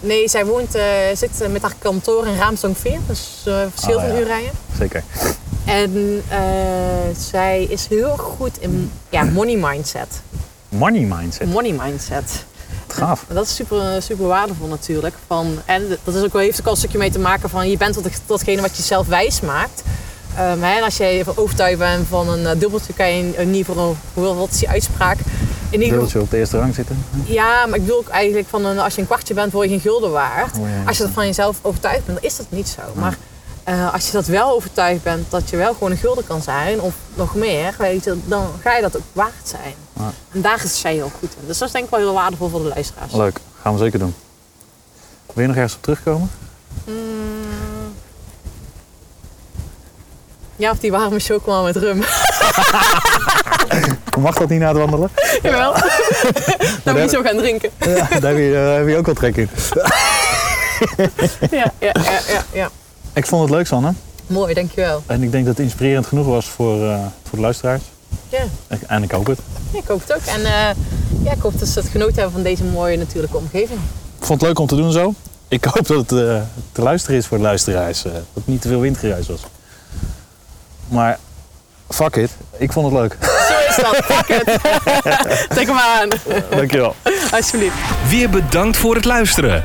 [0.00, 0.76] nee, zij woont,
[1.14, 2.98] zit met haar kantoor in Raamsdonk-Veer.
[3.06, 4.50] Dus uh, verschil Oh, van uur rijden.
[4.78, 5.02] zeker.
[5.64, 6.38] En eh,
[7.18, 10.20] zij is heel goed in ja, money mindset.
[10.68, 11.52] Money mindset.
[11.52, 12.44] Money mindset.
[12.88, 13.24] Gaaf.
[13.28, 15.14] Dat is super, super waardevol natuurlijk.
[15.26, 17.70] Van, en dat is ook wel, heeft ook al een stukje mee te maken van
[17.70, 19.82] je bent datgene wat je zelf wijs maakt.
[20.36, 23.74] Ehm, hè, en als jij overtuigd bent van een eh, dubbeltje, kan je in ieder
[23.74, 25.18] geval, wat is die uitspraak?
[25.74, 27.04] in ieder geval, Dubbeltje op de eerste rang zitten.
[27.24, 29.70] ja, maar ik bedoel ook eigenlijk van een, als je een kwartje bent, word je
[29.70, 30.56] geen gulden waard.
[30.58, 30.82] Oh, ja.
[30.86, 32.82] Als je dat van jezelf overtuigd bent, dan is dat niet zo.
[32.94, 33.16] Maar
[33.64, 36.80] eh, als je dat wel overtuigd bent dat je wel gewoon een gulden kan zijn,
[36.80, 39.74] of nog meer, weet je, dan ga je dat ook waard zijn.
[39.92, 40.12] Ja.
[40.32, 41.46] En daar is zij heel goed in.
[41.46, 43.12] Dus dat is denk ik wel heel waardevol voor de luisteraars.
[43.12, 44.14] Leuk, gaan we zeker doen.
[45.32, 46.30] Wil je nog ergens op terugkomen?
[46.84, 47.94] Mm.
[50.56, 51.98] Ja, of die warme chocola met rum.
[54.18, 55.10] Mag dat niet na het wandelen?
[55.42, 55.72] Jawel.
[56.84, 57.70] Dan moet je zo gaan drinken.
[57.78, 59.48] Ja, daar heb je, daar heb je ook wel trek in.
[61.50, 62.70] Ja, ja, ja, ja, ja.
[63.14, 63.92] Ik vond het leuk, Sanne.
[64.26, 65.02] Mooi, dankjewel.
[65.06, 67.82] En ik denk dat het inspirerend genoeg was voor, eh, voor de luisteraars.
[68.28, 68.42] Ja.
[68.86, 69.38] En ik hoop het.
[69.72, 70.22] Ja, ik hoop het ook.
[70.24, 70.76] En eh,
[71.24, 73.80] ja, ik hoop dat ze het genoten hebben van deze mooie natuurlijke omgeving.
[74.18, 75.14] Ik vond het leuk om te doen zo.
[75.48, 76.40] Ik hoop dat het eh,
[76.72, 78.04] te luisteren is voor de luisteraars.
[78.04, 79.40] eh, dat het niet te veel windgeruis was.
[80.88, 81.18] Maar
[81.88, 83.16] fuck it, ik vond het leuk.
[83.20, 84.04] Zo is dat.
[84.04, 84.44] Fuck it.
[85.54, 86.08] Trek hem aan.
[86.50, 86.94] Dankjewel.
[87.32, 87.74] Alsjeblieft.
[88.08, 89.64] Weer bedankt voor het luisteren.